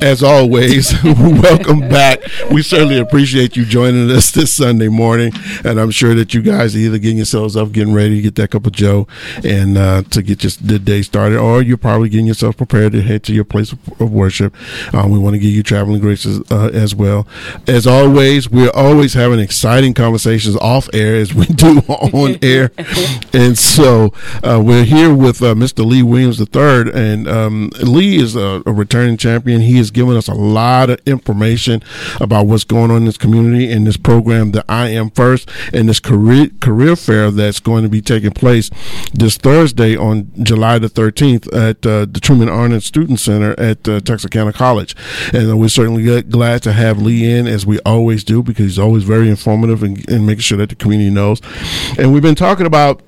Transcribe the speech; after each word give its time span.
As 0.00 0.22
always, 0.22 0.94
welcome 1.04 1.80
back. 1.80 2.20
We 2.50 2.62
certainly 2.62 2.98
appreciate 2.98 3.54
you 3.54 3.66
joining 3.66 4.10
us 4.10 4.30
this 4.30 4.54
Sunday 4.54 4.88
morning, 4.88 5.30
and 5.62 5.78
I'm 5.78 5.90
sure 5.90 6.14
that 6.14 6.32
you 6.32 6.40
guys 6.40 6.74
are 6.74 6.78
either 6.78 6.96
getting 6.96 7.18
yourselves 7.18 7.54
up, 7.54 7.72
getting 7.72 7.92
ready 7.92 8.16
to 8.16 8.22
get 8.22 8.34
that 8.36 8.52
cup 8.52 8.66
of 8.66 8.72
Joe, 8.72 9.06
and 9.44 9.76
uh, 9.76 10.02
to 10.04 10.22
get 10.22 10.42
your 10.42 10.52
the 10.62 10.78
day 10.78 11.02
started, 11.02 11.38
or 11.38 11.60
you're 11.60 11.76
probably 11.76 12.08
getting 12.08 12.26
yourself 12.26 12.56
prepared 12.56 12.92
to 12.92 13.02
head 13.02 13.22
to 13.24 13.34
your 13.34 13.44
place 13.44 13.72
of, 13.72 14.00
of 14.00 14.10
worship. 14.10 14.54
Um, 14.94 15.10
we 15.10 15.18
want 15.18 15.34
to 15.34 15.38
give 15.38 15.50
you 15.50 15.62
traveling 15.62 16.00
graces 16.00 16.40
uh, 16.50 16.70
as 16.72 16.94
well. 16.94 17.28
As 17.66 17.86
always, 17.86 18.48
we're 18.48 18.70
always 18.70 19.12
having 19.12 19.38
exciting 19.38 19.92
conversations 19.92 20.56
off 20.56 20.88
air 20.94 21.16
as 21.16 21.34
we 21.34 21.44
do 21.46 21.80
on 21.88 22.38
air, 22.40 22.72
and 23.34 23.58
so 23.58 24.14
uh, 24.42 24.62
we're 24.64 24.84
here 24.84 25.14
with 25.14 25.42
uh, 25.42 25.54
Mr. 25.54 25.84
Lee 25.84 26.02
Williams 26.02 26.40
III, 26.40 26.90
and 26.94 27.28
um, 27.28 27.70
Lee 27.82 28.16
is 28.16 28.34
a, 28.34 28.62
a 28.64 28.72
returning 28.72 29.18
champion. 29.18 29.60
He 29.60 29.78
is 29.78 29.89
given 29.90 30.16
us 30.16 30.28
a 30.28 30.34
lot 30.34 30.90
of 30.90 31.00
information 31.06 31.82
about 32.20 32.46
what's 32.46 32.64
going 32.64 32.90
on 32.90 32.98
in 32.98 33.04
this 33.04 33.18
community 33.18 33.70
in 33.70 33.84
this 33.84 33.96
program, 33.96 34.52
the 34.52 34.64
I 34.68 34.88
Am 34.88 35.10
First, 35.10 35.50
and 35.72 35.88
this 35.88 36.00
career 36.00 36.48
career 36.60 36.96
fair 36.96 37.30
that's 37.30 37.60
going 37.60 37.82
to 37.82 37.88
be 37.88 38.00
taking 38.00 38.32
place 38.32 38.70
this 39.12 39.36
Thursday 39.36 39.96
on 39.96 40.30
July 40.42 40.78
the 40.78 40.88
13th 40.88 41.46
at 41.54 41.84
uh, 41.86 42.06
the 42.06 42.20
Truman 42.20 42.48
Arnold 42.48 42.82
Student 42.82 43.20
Center 43.20 43.58
at 43.58 43.88
uh, 43.88 44.00
Texarkana 44.00 44.52
College. 44.52 44.94
And 45.32 45.58
we're 45.58 45.68
certainly 45.68 46.22
glad 46.22 46.62
to 46.62 46.72
have 46.72 47.00
Lee 47.00 47.30
in, 47.30 47.46
as 47.46 47.66
we 47.66 47.78
always 47.80 48.24
do, 48.24 48.42
because 48.42 48.64
he's 48.64 48.78
always 48.78 49.04
very 49.04 49.28
informative 49.28 49.82
and, 49.82 50.08
and 50.08 50.26
making 50.26 50.42
sure 50.42 50.58
that 50.58 50.68
the 50.68 50.76
community 50.76 51.10
knows. 51.10 51.40
And 51.98 52.12
we've 52.12 52.22
been 52.22 52.34
talking 52.34 52.66
about 52.66 53.02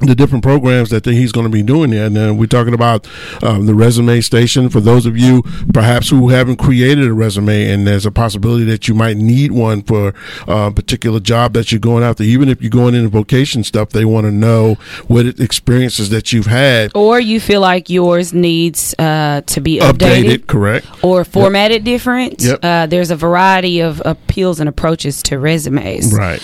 the 0.00 0.14
different 0.14 0.42
programs 0.42 0.90
that 0.90 1.04
he's 1.06 1.32
going 1.32 1.46
to 1.46 1.52
be 1.52 1.62
doing 1.62 1.90
there. 1.90 2.06
And 2.06 2.16
then 2.16 2.36
we're 2.36 2.46
talking 2.46 2.74
about 2.74 3.08
um, 3.42 3.66
the 3.66 3.74
resume 3.74 4.20
station 4.20 4.68
for 4.68 4.80
those 4.80 5.06
of 5.06 5.16
you 5.16 5.42
perhaps 5.72 6.10
who 6.10 6.28
haven't 6.28 6.56
created 6.56 7.06
a 7.06 7.14
resume 7.14 7.70
and 7.70 7.86
there's 7.86 8.04
a 8.04 8.10
possibility 8.10 8.64
that 8.64 8.88
you 8.88 8.94
might 8.94 9.16
need 9.16 9.52
one 9.52 9.82
for 9.82 10.14
a 10.46 10.70
particular 10.70 11.20
job 11.20 11.54
that 11.54 11.72
you're 11.72 11.78
going 11.78 12.04
after. 12.04 12.22
Even 12.22 12.48
if 12.48 12.60
you're 12.60 12.70
going 12.70 12.94
into 12.94 13.08
vocation 13.08 13.64
stuff, 13.64 13.90
they 13.90 14.04
want 14.04 14.26
to 14.26 14.30
know 14.30 14.74
what 15.06 15.26
experiences 15.40 16.10
that 16.10 16.32
you've 16.32 16.46
had. 16.46 16.92
Or 16.94 17.18
you 17.18 17.40
feel 17.40 17.60
like 17.60 17.88
yours 17.88 18.34
needs 18.34 18.94
uh, 18.98 19.42
to 19.46 19.60
be 19.60 19.78
updated, 19.78 20.24
updated, 20.24 20.46
correct. 20.46 20.86
Or 21.02 21.24
formatted 21.24 21.78
yep. 21.78 21.84
different. 21.84 22.42
Yep. 22.42 22.58
Uh, 22.62 22.86
there's 22.86 23.10
a 23.10 23.16
variety 23.16 23.80
of 23.80 24.02
appeals 24.04 24.60
and 24.60 24.68
approaches 24.68 25.22
to 25.24 25.38
resumes. 25.38 26.12
Right. 26.12 26.42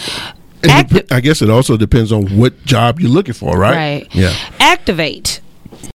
Acti- 0.70 1.10
I 1.10 1.20
guess 1.20 1.42
it 1.42 1.50
also 1.50 1.76
depends 1.76 2.12
on 2.12 2.36
what 2.36 2.64
job 2.64 3.00
you're 3.00 3.10
looking 3.10 3.34
for, 3.34 3.56
right? 3.56 3.74
Right. 3.74 4.14
Yeah. 4.14 4.34
Activate. 4.58 5.40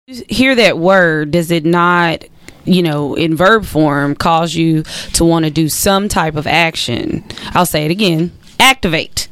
Hear 0.07 0.55
that 0.55 0.77
word. 0.77 1.31
Does 1.31 1.51
it 1.51 1.65
not, 1.65 2.23
you 2.63 2.81
know, 2.81 3.15
in 3.15 3.35
verb 3.35 3.65
form, 3.65 4.15
cause 4.15 4.55
you 4.55 4.83
to 5.13 5.25
want 5.25 5.45
to 5.45 5.51
do 5.51 5.69
some 5.69 6.07
type 6.07 6.35
of 6.35 6.47
action? 6.47 7.23
I'll 7.53 7.65
say 7.65 7.85
it 7.85 7.91
again. 7.91 8.31
Activate. 8.59 9.27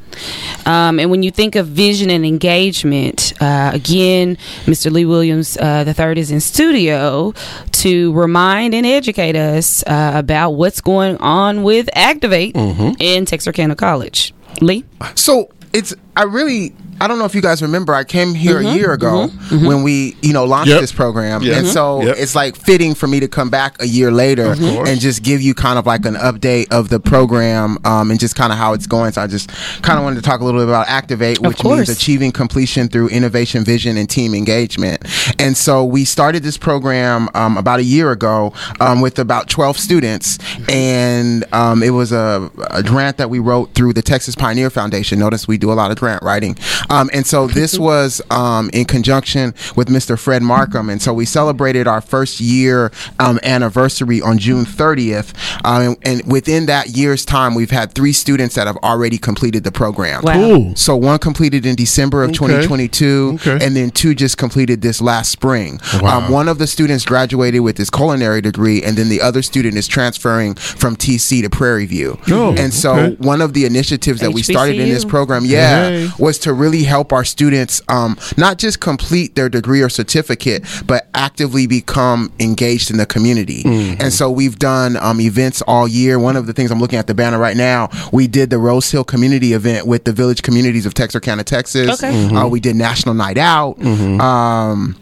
Um, 0.65 0.99
and 0.99 1.11
when 1.11 1.23
you 1.23 1.31
think 1.31 1.55
of 1.55 1.67
vision 1.67 2.09
and 2.09 2.25
engagement, 2.25 3.33
uh, 3.41 3.71
again, 3.73 4.37
Mr. 4.65 4.91
Lee 4.91 5.05
Williams 5.05 5.57
uh, 5.57 5.83
the 5.83 5.93
third 5.93 6.17
is 6.17 6.31
in 6.31 6.39
studio 6.39 7.33
to 7.71 8.13
remind 8.13 8.73
and 8.73 8.85
educate 8.85 9.35
us 9.35 9.83
uh, 9.85 10.13
about 10.15 10.51
what's 10.51 10.81
going 10.81 11.17
on 11.17 11.63
with 11.63 11.89
Activate 11.93 12.55
mm-hmm. 12.55 12.91
in 12.99 13.25
Texarkana 13.25 13.75
College. 13.75 14.33
Lee? 14.61 14.85
So 15.15 15.49
it's 15.73 15.95
I 16.15 16.23
really 16.23 16.75
I 16.99 17.07
don't 17.07 17.19
know 17.19 17.25
if 17.25 17.35
you 17.35 17.41
guys 17.41 17.61
remember 17.61 17.93
I 17.93 18.03
came 18.03 18.33
here 18.33 18.57
mm-hmm, 18.57 18.67
a 18.67 18.75
year 18.75 18.93
ago 18.93 19.27
mm-hmm, 19.27 19.55
mm-hmm. 19.55 19.65
when 19.65 19.83
we 19.83 20.15
you 20.21 20.33
know 20.33 20.45
launched 20.45 20.69
yep. 20.69 20.81
this 20.81 20.91
program 20.91 21.41
yep. 21.41 21.57
and 21.57 21.67
so 21.67 22.01
yep. 22.03 22.15
it's 22.17 22.35
like 22.35 22.55
fitting 22.55 22.93
for 22.93 23.07
me 23.07 23.19
to 23.19 23.27
come 23.27 23.49
back 23.49 23.81
a 23.81 23.87
year 23.87 24.11
later 24.11 24.53
and 24.57 24.99
just 24.99 25.23
give 25.23 25.41
you 25.41 25.53
kind 25.53 25.79
of 25.79 25.85
like 25.85 26.05
an 26.05 26.15
update 26.15 26.71
of 26.71 26.89
the 26.89 26.99
program 26.99 27.77
um, 27.85 28.11
and 28.11 28.19
just 28.19 28.35
kind 28.35 28.51
of 28.51 28.57
how 28.57 28.73
it's 28.73 28.87
going 28.87 29.11
so 29.11 29.21
I 29.21 29.27
just 29.27 29.49
kind 29.81 29.97
of 29.97 30.03
wanted 30.03 30.17
to 30.17 30.21
talk 30.21 30.41
a 30.41 30.45
little 30.45 30.61
bit 30.61 30.67
about 30.67 30.87
activate 30.87 31.39
which 31.39 31.63
means 31.63 31.89
achieving 31.89 32.31
completion 32.31 32.87
through 32.87 33.09
innovation 33.09 33.63
vision 33.63 33.97
and 33.97 34.09
team 34.09 34.33
engagement 34.33 35.03
and 35.39 35.57
so 35.57 35.83
we 35.83 36.05
started 36.05 36.43
this 36.43 36.57
program 36.57 37.27
um, 37.33 37.57
about 37.57 37.79
a 37.79 37.83
year 37.83 38.11
ago 38.11 38.53
um, 38.79 39.01
with 39.01 39.19
about 39.19 39.49
12 39.49 39.77
students 39.77 40.37
and 40.69 41.43
um, 41.53 41.83
it 41.83 41.91
was 41.91 42.11
a, 42.11 42.51
a 42.69 42.83
grant 42.83 43.17
that 43.17 43.29
we 43.29 43.39
wrote 43.39 43.73
through 43.73 43.93
the 43.93 44.01
Texas 44.01 44.35
Pioneer 44.35 44.69
Foundation 44.69 45.19
notice 45.19 45.47
we 45.47 45.57
do 45.57 45.71
a 45.71 45.73
lot 45.73 45.91
of 45.91 45.97
grant 45.97 46.23
writing. 46.23 46.55
Um, 46.93 47.09
and 47.13 47.25
so 47.25 47.47
this 47.47 47.79
was 47.89 48.21
um, 48.29 48.69
in 48.71 48.85
conjunction 48.85 49.53
with 49.75 49.87
Mr. 49.87 50.17
Fred 50.17 50.43
Markham. 50.43 50.89
And 50.89 51.01
so 51.01 51.13
we 51.13 51.25
celebrated 51.25 51.87
our 51.87 52.01
first 52.01 52.39
year 52.39 52.91
um, 53.19 53.39
anniversary 53.43 54.21
on 54.21 54.37
June 54.37 54.65
30th. 54.65 55.33
Um, 55.65 55.97
and, 56.03 56.21
within 56.31 56.67
that 56.67 56.89
year's 56.89 57.25
time, 57.25 57.53
we've 57.53 57.71
had 57.71 57.93
three 57.93 58.13
students 58.13 58.55
that 58.55 58.67
have 58.67 58.77
already 58.77 59.17
completed 59.17 59.63
the 59.63 59.71
program. 59.71 60.21
Wow. 60.23 60.33
Cool. 60.33 60.75
So 60.75 60.95
one 60.95 61.19
completed 61.19 61.65
in 61.65 61.75
December 61.75 62.23
of 62.23 62.29
okay. 62.29 62.37
2022, 62.37 63.31
okay. 63.35 63.65
and 63.65 63.75
then 63.75 63.89
two 63.89 64.15
just 64.15 64.37
completed 64.37 64.81
this 64.81 65.01
last 65.01 65.31
spring. 65.31 65.79
Wow. 66.01 66.19
Um, 66.19 66.31
one 66.31 66.47
of 66.47 66.59
the 66.59 66.67
students 66.67 67.03
graduated 67.05 67.61
with 67.61 67.77
his 67.77 67.89
culinary 67.89 68.41
degree, 68.41 68.83
and 68.83 68.95
then 68.97 69.09
the 69.09 69.21
other 69.21 69.41
student 69.41 69.75
is 69.77 69.87
transferring 69.87 70.55
from 70.55 70.95
TC 70.95 71.41
to 71.43 71.49
Prairie 71.49 71.85
View. 71.85 72.19
Oh, 72.29 72.55
and 72.57 72.73
so 72.73 72.95
okay. 72.95 73.15
one 73.15 73.41
of 73.41 73.53
the 73.53 73.65
initiatives 73.65 74.21
that 74.21 74.29
HBCU. 74.31 74.35
we 74.35 74.43
started 74.43 74.79
in 74.79 74.89
this 74.89 75.05
program, 75.05 75.43
yeah, 75.45 75.89
Hey. 75.89 76.09
was 76.17 76.37
to 76.39 76.53
really 76.53 76.72
help 76.81 77.13
our 77.13 77.23
students 77.23 77.79
um, 77.89 78.17
not 78.37 78.57
just 78.57 78.79
complete 78.79 79.35
their 79.35 79.49
degree 79.49 79.83
or 79.83 79.89
certificate, 79.89 80.65
but 80.87 81.07
actively 81.13 81.67
become 81.67 82.31
engaged 82.39 82.89
in 82.89 82.97
the 82.97 83.05
community. 83.05 83.61
Mm-hmm. 83.61 84.01
And 84.01 84.11
so 84.11 84.31
we've 84.31 84.57
done 84.57 84.97
um, 84.97 85.21
events 85.21 85.61
all 85.67 85.87
year. 85.87 86.17
One 86.17 86.35
of 86.35 86.47
the 86.47 86.53
things 86.53 86.71
I'm 86.71 86.79
looking 86.79 86.97
at 86.97 87.05
the 87.05 87.13
banner 87.13 87.37
right 87.37 87.55
now, 87.55 87.89
we 88.11 88.25
did 88.25 88.49
the 88.49 88.57
Rose 88.57 88.89
Hill 88.89 89.03
Community 89.03 89.53
event 89.53 89.85
with 89.85 90.05
the 90.05 90.13
village 90.13 90.41
communities 90.41 90.87
of 90.87 90.95
Texarkana, 90.95 91.43
Texas. 91.43 92.03
Okay. 92.03 92.35
Uh, 92.35 92.47
we 92.47 92.59
did 92.59 92.75
National 92.75 93.13
Night 93.13 93.37
Out. 93.37 93.79
Um, 93.83 94.97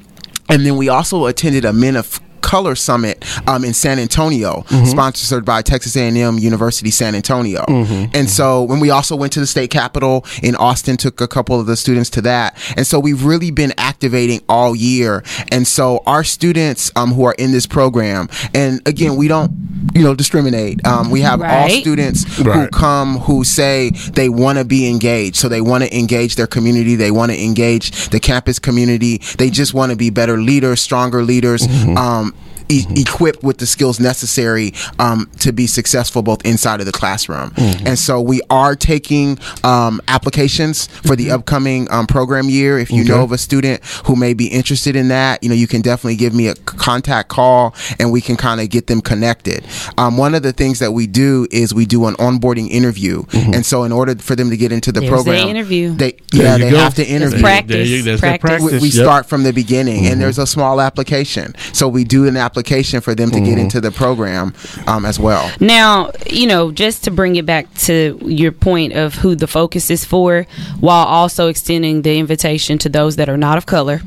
and 0.50 0.66
then 0.66 0.76
we 0.76 0.90
also 0.90 1.28
attended 1.28 1.64
a 1.64 1.72
Men 1.72 1.96
of 1.96 2.20
Color 2.42 2.76
Summit 2.76 3.24
um, 3.48 3.64
in 3.64 3.74
San 3.74 4.00
Antonio, 4.00 4.64
Mm-hmm. 4.72 4.86
sponsored 4.86 5.44
by 5.46 5.62
Texas 5.62 5.96
A&M 5.96 6.38
University 6.38 6.92
San 6.92 7.14
Antonio. 7.16 7.62
Mm-hmm. 7.68 8.12
And 8.16 8.30
so 8.30 8.64
when 8.64 8.80
we 8.80 8.90
also 8.90 9.16
went 9.16 9.34
to 9.34 9.40
the 9.40 9.48
state 9.48 9.70
capitol 9.70 10.26
in 10.42 10.56
Austin, 10.56 10.98
took 10.98 11.20
a 11.22 11.28
couple 11.28 11.60
of 11.60 11.66
the 11.66 11.76
students 11.76 12.10
to 12.12 12.22
that. 12.22 12.58
And 12.78 12.86
so 12.88 13.00
we've 13.00 13.24
really 13.26 13.52
been 13.52 13.74
activating 13.78 14.42
all 14.48 14.76
year. 14.76 15.24
And 15.52 15.68
so 15.68 16.02
our 16.06 16.24
students 16.24 16.92
um, 16.96 17.12
who 17.14 17.26
are 17.26 17.36
in 17.38 17.52
this 17.52 17.66
program, 17.66 18.30
and 18.54 18.86
again, 18.88 19.16
we 19.18 19.28
don't, 19.28 19.52
you 19.94 20.04
know, 20.04 20.16
discriminate. 20.16 20.86
Um, 20.86 21.10
we 21.10 21.22
have 21.22 21.42
all 21.42 21.70
students 21.70 22.24
who 22.38 22.68
come 22.70 23.18
who 23.20 23.44
say 23.44 23.90
they 24.14 24.30
want 24.30 24.58
to 24.58 24.66
be 24.66 24.88
engaged. 24.90 25.36
So 25.36 25.50
they 25.50 25.62
want 25.62 25.84
to 25.84 25.98
engage 25.98 26.36
their 26.36 26.48
community. 26.48 26.96
They 26.96 27.12
want 27.12 27.32
to 27.32 27.44
engage 27.44 28.10
the 28.10 28.20
campus 28.20 28.60
community. 28.60 29.18
They 29.38 29.50
just 29.50 29.74
want 29.74 29.92
to 29.92 29.98
be 29.98 30.10
better 30.10 30.38
leaders, 30.38 30.82
stronger 30.82 31.24
leaders. 31.24 31.68
Um, 31.98 32.31
e- 32.72 32.86
equipped 32.96 33.44
with 33.44 33.58
the 33.58 33.66
skills 33.68 34.00
necessary 34.00 34.74
um, 35.00 35.30
to 35.40 35.52
be 35.52 35.68
successful 35.68 36.22
both 36.22 36.44
inside 36.46 36.80
of 36.80 36.86
the 36.86 36.92
classroom. 36.92 37.52
And 37.58 37.98
so 38.00 38.22
we 38.22 38.42
are 38.50 38.76
taking 38.76 39.38
um, 39.64 40.02
applications 40.08 40.88
for 40.88 41.16
the 41.16 41.32
upcoming 41.32 41.90
um, 41.92 42.08
program 42.08 42.50
year. 42.50 42.80
If 42.80 42.90
you 42.92 43.02
Okay. 43.02 43.10
know 43.10 43.24
of 43.24 43.32
a 43.32 43.38
student 43.38 43.84
who 44.06 44.16
may 44.16 44.34
be 44.34 44.48
interested 44.48 44.96
in 44.96 45.08
that, 45.10 45.42
you 45.44 45.50
know, 45.50 45.56
you 45.56 45.68
can 45.68 45.82
definitely 45.82 46.16
give 46.16 46.34
me 46.34 46.48
a 46.48 46.56
contact 46.56 47.30
call 47.30 47.76
and 48.00 48.12
we 48.12 48.22
can 48.22 48.36
kind 48.38 48.62
of 48.62 48.70
get 48.70 48.88
them 48.88 49.02
connected. 49.02 49.66
Um, 49.98 50.18
one 50.18 50.36
of 50.36 50.44
the 50.44 50.54
things 50.54 50.80
that 50.80 50.92
we 50.92 51.08
do 51.08 51.48
is 51.52 51.74
we 51.74 51.86
do 51.86 52.06
an 52.06 52.14
onboarding 52.16 52.70
interview. 52.70 53.24
And 53.34 53.66
so 53.66 53.84
in 53.84 53.92
order 53.92 54.16
for 54.16 54.36
them 54.36 54.50
to 54.52 54.58
get 54.58 54.72
into 54.72 54.92
the 54.92 55.00
There's 55.02 55.12
program, 55.12 55.46
the 55.46 55.50
interview. 55.50 55.94
they 55.96 56.16
yeah, 56.32 56.58
they 56.58 56.70
go. 56.72 56.78
have 56.78 56.96
to 56.96 57.06
interview 57.06 57.40
practice. 57.42 57.76
There 57.76 57.86
you- 57.86 58.02
that's 58.04 58.22
that 58.22 58.40
practice. 58.40 58.72
we, 58.72 58.80
we 58.80 58.88
Yep. 58.90 59.04
start 59.06 59.26
from 59.28 59.44
the 59.44 59.52
beginning 59.54 60.06
and 60.08 60.22
there's 60.22 60.38
a 60.38 60.46
small 60.48 60.80
application 60.82 61.56
so 61.74 61.88
we 61.88 62.04
do 62.04 62.28
an 62.28 62.38
application 62.38 62.61
for 63.02 63.16
them 63.16 63.30
to 63.32 63.40
get 63.40 63.58
into 63.58 63.82
the 63.82 63.92
program 63.92 64.54
um, 64.88 65.06
as 65.06 65.20
well 65.20 65.50
Now, 65.60 66.12
you 66.30 66.48
know, 66.48 66.72
just 66.72 67.04
to 67.06 67.12
bring 67.12 67.36
it 67.36 67.46
back 67.46 67.74
to 67.86 68.20
your 68.24 68.52
point 68.52 68.94
of 68.94 69.16
who 69.16 69.36
the 69.36 69.48
focus 69.48 69.90
is 69.90 70.06
for, 70.06 70.46
while 70.80 71.06
also 71.06 71.48
extending 71.48 72.02
the 72.02 72.18
invitation 72.18 72.78
to 72.80 72.90
those 72.90 73.16
that 73.18 73.30
are 73.30 73.38
not 73.38 73.58
of 73.58 73.66
color. 73.66 74.02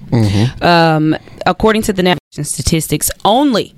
Um, 0.62 1.17
according 1.47 1.83
to 1.83 1.93
the 1.93 2.03
navigation 2.03 2.45
statistics, 2.45 3.11
only 3.25 3.75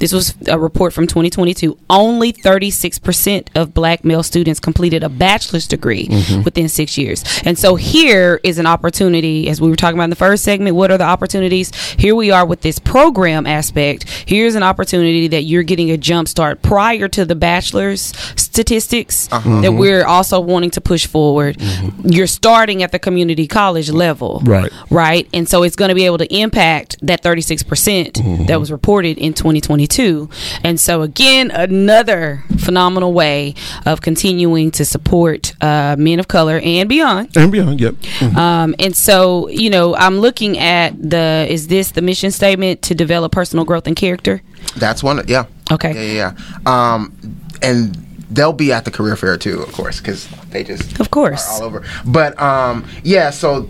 this 0.00 0.12
was 0.12 0.34
a 0.48 0.58
report 0.58 0.92
from 0.92 1.06
2022. 1.06 1.78
Only 1.88 2.32
36% 2.32 3.48
of 3.54 3.72
black 3.72 4.04
male 4.04 4.22
students 4.22 4.58
completed 4.58 5.04
a 5.04 5.08
bachelor's 5.08 5.68
degree 5.68 6.08
mm-hmm. 6.08 6.42
within 6.42 6.68
six 6.68 6.98
years. 6.98 7.22
And 7.44 7.58
so 7.58 7.76
here 7.76 8.40
is 8.42 8.58
an 8.58 8.66
opportunity, 8.66 9.48
as 9.48 9.60
we 9.60 9.68
were 9.68 9.76
talking 9.76 9.96
about 9.96 10.04
in 10.04 10.10
the 10.10 10.16
first 10.16 10.42
segment, 10.42 10.74
what 10.74 10.90
are 10.90 10.98
the 10.98 11.04
opportunities? 11.04 11.74
Here 11.74 12.14
we 12.14 12.30
are 12.30 12.46
with 12.46 12.62
this 12.62 12.78
program 12.78 13.46
aspect. 13.46 14.08
Here's 14.26 14.54
an 14.54 14.62
opportunity 14.62 15.28
that 15.28 15.42
you're 15.42 15.62
getting 15.62 15.90
a 15.90 15.98
jump 15.98 16.28
start 16.28 16.62
prior 16.62 17.06
to 17.08 17.24
the 17.24 17.34
bachelor's 17.34 18.12
statistics 18.50 19.28
uh-huh. 19.30 19.60
that 19.60 19.72
we're 19.72 20.04
also 20.04 20.40
wanting 20.40 20.70
to 20.70 20.80
push 20.80 21.06
forward. 21.06 21.56
Mm-hmm. 21.56 22.08
You're 22.08 22.26
starting 22.26 22.82
at 22.82 22.90
the 22.90 22.98
community 22.98 23.46
college 23.46 23.90
level, 23.90 24.42
right? 24.44 24.72
Right, 24.90 25.28
and 25.32 25.48
so 25.48 25.62
it's 25.62 25.76
going 25.76 25.90
to 25.90 25.94
be 25.94 26.04
able 26.04 26.18
to 26.18 26.34
impact 26.34 26.96
that 27.02 27.22
36 27.22 27.62
percent 27.62 28.14
mm-hmm. 28.14 28.46
that 28.46 28.58
was 28.58 28.72
reported 28.72 29.18
in 29.18 29.34
2022. 29.34 30.28
And 30.64 30.80
so 30.80 31.02
again, 31.02 31.50
another 31.52 32.44
phenomenal 32.58 33.12
way 33.12 33.54
of 33.86 34.00
continuing 34.00 34.72
to 34.72 34.84
support 34.84 35.54
uh, 35.62 35.94
men 35.98 36.18
of 36.18 36.26
color 36.26 36.60
and 36.62 36.88
beyond, 36.88 37.36
and 37.36 37.52
beyond. 37.52 37.80
Yep. 37.80 37.94
Mm-hmm. 37.94 38.36
Um, 38.36 38.74
and 38.78 38.96
so 38.96 39.48
you 39.48 39.70
know, 39.70 39.94
I'm 39.94 40.18
looking 40.18 40.58
at 40.58 40.90
the 41.00 41.46
is 41.48 41.68
this 41.68 41.92
the 41.92 42.02
mission 42.02 42.32
statement 42.32 42.82
to 42.82 42.94
develop 42.94 43.30
personal 43.30 43.64
growth 43.64 43.86
and 43.86 43.94
character? 43.94 44.42
That's 44.76 45.02
one. 45.02 45.22
Yeah. 45.28 45.46
Okay. 45.70 46.14
Yeah, 46.14 46.34
yeah. 46.66 46.94
Um, 46.94 47.16
and 47.62 48.09
they'll 48.30 48.52
be 48.52 48.72
at 48.72 48.84
the 48.84 48.90
career 48.90 49.16
fair 49.16 49.36
too, 49.36 49.60
of 49.60 49.72
course, 49.72 50.00
because 50.00 50.28
they 50.50 50.64
just 50.64 51.00
of 51.00 51.10
course 51.10 51.60
all 51.60 51.64
over. 51.64 51.84
But 52.06 52.40
um, 52.40 52.86
yeah, 53.02 53.30
so 53.30 53.68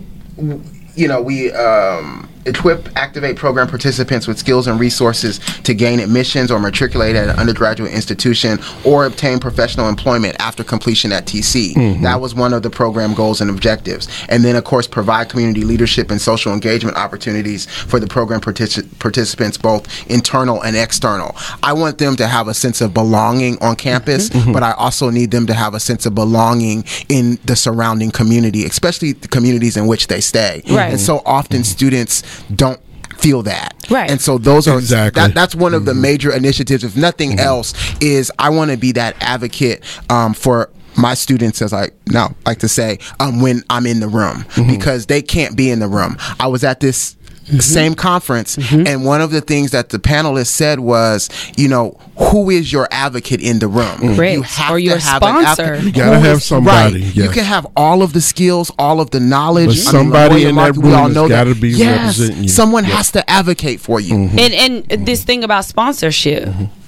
you 0.94 1.08
know 1.08 1.20
we 1.22 1.52
um, 1.52 2.28
equip 2.46 2.88
activate 2.96 3.36
program 3.36 3.68
participants 3.68 4.26
with 4.26 4.38
skills 4.38 4.66
and 4.66 4.80
resources 4.80 5.38
to 5.62 5.74
gain 5.74 6.00
admissions 6.00 6.50
or 6.50 6.58
matriculate 6.58 7.16
at 7.16 7.28
an 7.28 7.36
undergraduate 7.36 7.92
institution 7.92 8.58
or 8.84 9.06
obtain 9.06 9.38
professional 9.38 9.88
employment 9.88 10.36
after 10.40 10.64
completion 10.64 11.12
at 11.12 11.26
TC. 11.26 11.74
Mm-hmm. 11.74 12.02
That 12.02 12.20
was 12.20 12.34
one 12.34 12.52
of 12.52 12.62
the 12.62 12.70
program 12.70 13.14
goals 13.14 13.40
and 13.40 13.50
objectives. 13.50 14.08
And 14.28 14.44
then, 14.44 14.56
of 14.56 14.64
course, 14.64 14.86
provide 14.86 15.28
community 15.28 15.64
leadership 15.64 16.10
and 16.10 16.20
social 16.20 16.52
engagement 16.52 16.96
opportunities 16.96 17.66
for 17.66 18.00
the 18.00 18.06
program 18.06 18.40
partic- 18.40 18.98
participants, 18.98 19.58
both 19.58 19.88
internal 20.10 20.62
and 20.62 20.76
external. 20.76 21.36
I 21.62 21.72
want 21.72 21.98
them 21.98 22.16
to 22.16 22.26
have 22.26 22.48
a 22.48 22.54
sense 22.54 22.80
of 22.80 22.94
belonging 22.94 23.58
on 23.62 23.76
campus, 23.76 24.30
mm-hmm. 24.30 24.52
but 24.52 24.62
I 24.62 24.72
also 24.72 25.10
need 25.10 25.30
them 25.30 25.46
to 25.46 25.54
have 25.54 25.74
a 25.74 25.80
sense 25.80 26.06
of 26.06 26.14
belonging 26.14 26.84
in 27.08 27.38
the 27.44 27.56
surrounding 27.56 28.10
community, 28.10 28.64
especially 28.64 29.12
the 29.12 29.28
communities 29.28 29.76
in 29.76 29.86
which 29.86 30.06
they 30.06 30.20
stay. 30.20 30.62
Right. 30.70 30.90
And 30.90 31.00
so 31.00 31.22
often 31.24 31.64
students 31.64 32.22
don't 32.54 32.80
feel 33.18 33.42
that. 33.42 33.74
Right. 33.90 34.10
And 34.10 34.20
so 34.20 34.38
those 34.38 34.66
are 34.66 34.78
exactly. 34.78 35.20
That, 35.20 35.34
that's 35.34 35.54
one 35.54 35.74
of 35.74 35.84
the 35.84 35.92
mm-hmm. 35.92 36.02
major 36.02 36.32
initiatives. 36.34 36.84
If 36.84 36.96
nothing 36.96 37.32
mm-hmm. 37.32 37.40
else, 37.40 37.74
is 38.00 38.32
I 38.38 38.50
want 38.50 38.70
to 38.70 38.76
be 38.76 38.92
that 38.92 39.16
advocate 39.20 39.84
um, 40.08 40.34
for 40.34 40.70
my 40.96 41.14
students, 41.14 41.62
as 41.62 41.72
I 41.72 41.90
now 42.08 42.34
like 42.46 42.58
to 42.60 42.68
say, 42.68 42.98
um, 43.20 43.40
when 43.40 43.62
I'm 43.70 43.86
in 43.86 44.00
the 44.00 44.08
room 44.08 44.44
mm-hmm. 44.44 44.70
because 44.70 45.06
they 45.06 45.22
can't 45.22 45.56
be 45.56 45.70
in 45.70 45.78
the 45.78 45.88
room. 45.88 46.16
I 46.38 46.48
was 46.48 46.64
at 46.64 46.80
this 46.80 47.16
mm-hmm. 47.50 47.60
same 47.60 47.94
conference, 47.94 48.56
mm-hmm. 48.56 48.86
and 48.86 49.04
one 49.04 49.20
of 49.20 49.30
the 49.30 49.40
things 49.40 49.70
that 49.72 49.90
the 49.90 49.98
panelists 49.98 50.48
said 50.48 50.80
was, 50.80 51.28
you 51.56 51.68
know, 51.68 51.98
who 52.16 52.50
is 52.50 52.72
your 52.72 52.88
advocate 52.90 53.40
in 53.40 53.58
the 53.58 53.68
room? 53.68 53.98
Mm-hmm. 53.98 54.22
You 54.22 54.42
have 54.42 54.70
or 54.70 54.78
your 54.78 54.98
have 54.98 55.22
sponsor. 55.22 55.74
An 55.74 55.86
you 55.86 55.92
gotta 55.92 56.18
have 56.20 56.42
somebody. 56.42 56.94
Right. 56.94 57.02
Yes. 57.02 57.16
You 57.16 57.28
can 57.30 57.44
have 57.44 57.66
all 57.76 58.02
of 58.02 58.12
the 58.12 58.20
skills, 58.20 58.70
all 58.78 59.00
of 59.00 59.10
the 59.10 59.20
knowledge. 59.20 59.68
But 59.68 59.76
somebody 59.76 60.34
I 60.34 60.38
mean, 60.38 60.48
in 60.48 60.54
that 60.56 60.76
room 60.76 61.14
has 61.14 61.28
got 61.28 61.44
to 61.44 61.54
be 61.54 61.70
yes, 61.70 62.18
representing 62.18 62.42
you. 62.44 62.48
Someone 62.48 62.84
yep. 62.84 62.92
has 62.94 63.12
to 63.12 63.28
advocate 63.30 63.80
for 63.80 64.00
you. 64.00 64.14
Mm-hmm. 64.14 64.38
And 64.38 64.86
and 64.90 65.06
this 65.06 65.24
thing 65.24 65.44
about 65.44 65.64
sponsorship 65.64 66.44
mm-hmm. 66.48 66.79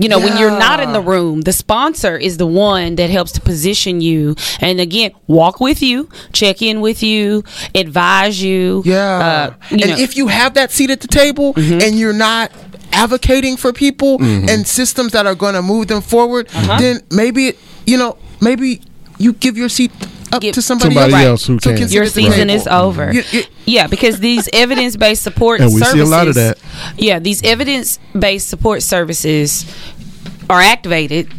You 0.00 0.08
know, 0.08 0.18
yeah. 0.18 0.24
when 0.24 0.38
you're 0.38 0.58
not 0.58 0.80
in 0.80 0.92
the 0.92 1.00
room, 1.00 1.42
the 1.42 1.52
sponsor 1.52 2.16
is 2.16 2.36
the 2.36 2.46
one 2.46 2.96
that 2.96 3.10
helps 3.10 3.32
to 3.32 3.40
position 3.40 4.00
you 4.00 4.36
and 4.60 4.80
again, 4.80 5.12
walk 5.26 5.60
with 5.60 5.82
you, 5.82 6.08
check 6.32 6.62
in 6.62 6.80
with 6.80 7.02
you, 7.02 7.44
advise 7.74 8.42
you. 8.42 8.82
Yeah. 8.84 9.18
Uh, 9.18 9.54
you 9.70 9.78
and 9.82 9.90
know. 9.90 9.98
if 9.98 10.16
you 10.16 10.28
have 10.28 10.54
that 10.54 10.70
seat 10.70 10.90
at 10.90 11.00
the 11.00 11.08
table 11.08 11.54
mm-hmm. 11.54 11.80
and 11.82 11.98
you're 11.98 12.12
not 12.12 12.52
advocating 12.92 13.56
for 13.56 13.72
people 13.72 14.18
mm-hmm. 14.18 14.48
and 14.48 14.66
systems 14.66 15.12
that 15.12 15.26
are 15.26 15.34
going 15.34 15.54
to 15.54 15.62
move 15.62 15.88
them 15.88 16.00
forward, 16.00 16.48
uh-huh. 16.48 16.78
then 16.78 17.00
maybe, 17.10 17.54
you 17.86 17.98
know, 17.98 18.16
maybe 18.40 18.80
you 19.18 19.32
give 19.32 19.56
your 19.56 19.68
seat 19.68 19.90
up 20.32 20.42
Give, 20.42 20.54
to 20.54 20.62
somebody, 20.62 20.94
somebody 20.94 21.14
else, 21.14 21.26
else 21.26 21.46
who 21.46 21.58
can. 21.58 21.88
Your 21.88 22.06
season 22.06 22.50
is 22.50 22.66
over. 22.66 23.12
You, 23.12 23.22
you, 23.30 23.42
yeah, 23.64 23.86
because 23.86 24.20
these 24.20 24.48
evidence 24.52 24.96
based 24.96 25.22
support 25.22 25.60
and 25.60 25.72
we 25.72 25.80
services, 25.80 25.94
see 25.94 26.00
a 26.00 26.16
lot 26.16 26.28
of 26.28 26.34
that. 26.34 26.58
Yeah, 26.96 27.18
these 27.18 27.42
evidence 27.42 27.98
based 28.18 28.48
support 28.48 28.82
services 28.82 29.64
are 30.50 30.60
activated 30.60 31.32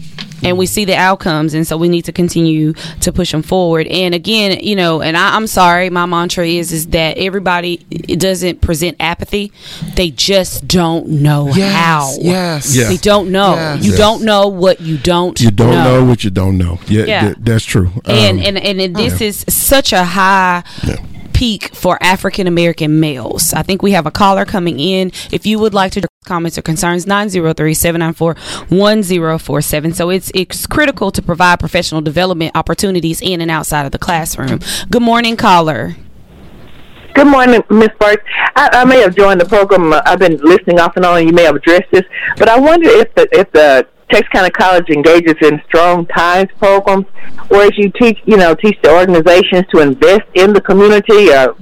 and 0.44 0.58
we 0.58 0.66
see 0.66 0.86
the 0.86 0.96
outcomes 0.96 1.54
and 1.54 1.66
so 1.66 1.78
we 1.78 1.90
need 1.90 2.04
to 2.04 2.12
continue 2.12 2.74
to 3.02 3.12
push 3.12 3.32
them 3.32 3.42
forward 3.42 3.88
and 3.88 4.14
again 4.14 4.60
you 4.62 4.76
know 4.76 5.02
and 5.02 5.18
I, 5.18 5.36
am 5.36 5.48
sorry 5.48 5.90
my 5.90 6.06
mantra 6.06 6.46
is 6.46 6.72
is 6.72 6.88
that 6.88 7.18
everybody 7.18 7.78
doesn't 7.78 8.62
present 8.62 8.98
apathy 9.00 9.52
they 9.96 10.12
just 10.12 10.68
don't 10.68 11.08
know 11.08 11.48
yes, 11.54 11.74
how 11.74 12.16
yes 12.20 12.76
yes. 12.76 12.90
they 12.90 12.98
don't 12.98 13.32
know 13.32 13.56
yes. 13.56 13.84
you 13.84 13.92
yes. 13.92 14.00
don't 14.00 14.24
know 14.24 14.48
what 14.48 14.82
you 14.82 14.98
don't 14.98 15.40
you 15.40 15.52
don't 15.52 15.72
know, 15.72 16.02
know 16.02 16.06
what 16.06 16.24
you 16.24 16.30
don't 16.30 16.58
know 16.58 16.80
yeah, 16.88 17.06
yeah. 17.06 17.22
Th- 17.22 17.38
that's 17.40 17.66
true 17.66 17.92
and, 18.06 18.40
um, 18.40 18.46
and 18.46 18.58
and 18.58 18.82
and 18.82 18.96
this 18.96 19.22
yeah. 19.22 19.28
is 19.28 19.46
such 19.48 19.94
a 19.94 20.04
high 20.04 20.64
yeah 20.84 20.96
peak 21.40 21.74
for 21.74 21.98
African 22.04 22.46
American 22.48 23.00
males. 23.00 23.54
I 23.54 23.64
think 23.64 23.82
we 23.82 23.94
have 23.94 24.06
a 24.06 24.12
caller 24.12 24.44
coming 24.44 24.78
in. 24.78 25.14
If 25.32 25.46
you 25.46 25.58
would 25.60 25.74
like 25.74 25.94
to 25.94 26.06
comments 26.26 26.58
or 26.58 26.62
concerns 26.62 27.06
903-794-1047 27.06 29.96
so 29.96 30.10
it's 30.10 30.30
it's 30.36 30.68
critical 30.68 31.12
to 31.12 31.22
provide 31.22 31.58
professional 31.60 32.02
development 32.02 32.52
opportunities 32.56 33.22
in 33.22 33.40
and 33.42 33.50
outside 33.50 33.86
of 33.86 33.94
the 33.94 33.98
classroom 33.98 34.60
good 34.92 35.02
morning 35.02 35.38
caller 35.38 35.96
Good 37.16 37.28
morning, 37.28 37.64
Miss 37.72 37.90
Burke. 38.00 38.24
I, 38.56 38.70
I, 38.72 38.86
may 38.86 39.02
have 39.02 39.16
joined 39.16 39.42
the 39.42 39.46
program. 39.46 39.92
I've 40.06 40.20
been 40.20 40.38
listening 40.38 40.80
off 40.80 40.96
and 40.96 41.04
on. 41.04 41.26
You 41.28 41.34
may 41.34 41.42
have 41.44 41.56
addressed 41.56 41.90
this, 41.92 42.04
but 42.38 42.48
I 42.48 42.60
wonder 42.60 42.88
if 42.88 43.12
the 43.16 43.28
if 43.32 43.52
the 43.52 43.88
Texarkana 44.10 44.52
College 44.52 44.90
engages 44.90 45.36
in 45.42 45.62
strong 45.68 46.06
ties 46.08 46.48
programs, 46.58 47.06
whereas 47.48 47.78
you 47.78 47.92
teach, 47.92 48.20
you 48.26 48.38
know, 48.38 48.56
teach 48.56 48.78
the 48.82 48.92
organizations 48.94 49.66
to 49.74 49.82
invest 49.82 50.24
in 50.34 50.54
the 50.54 50.62
community. 50.62 51.32
Or 51.32 51.56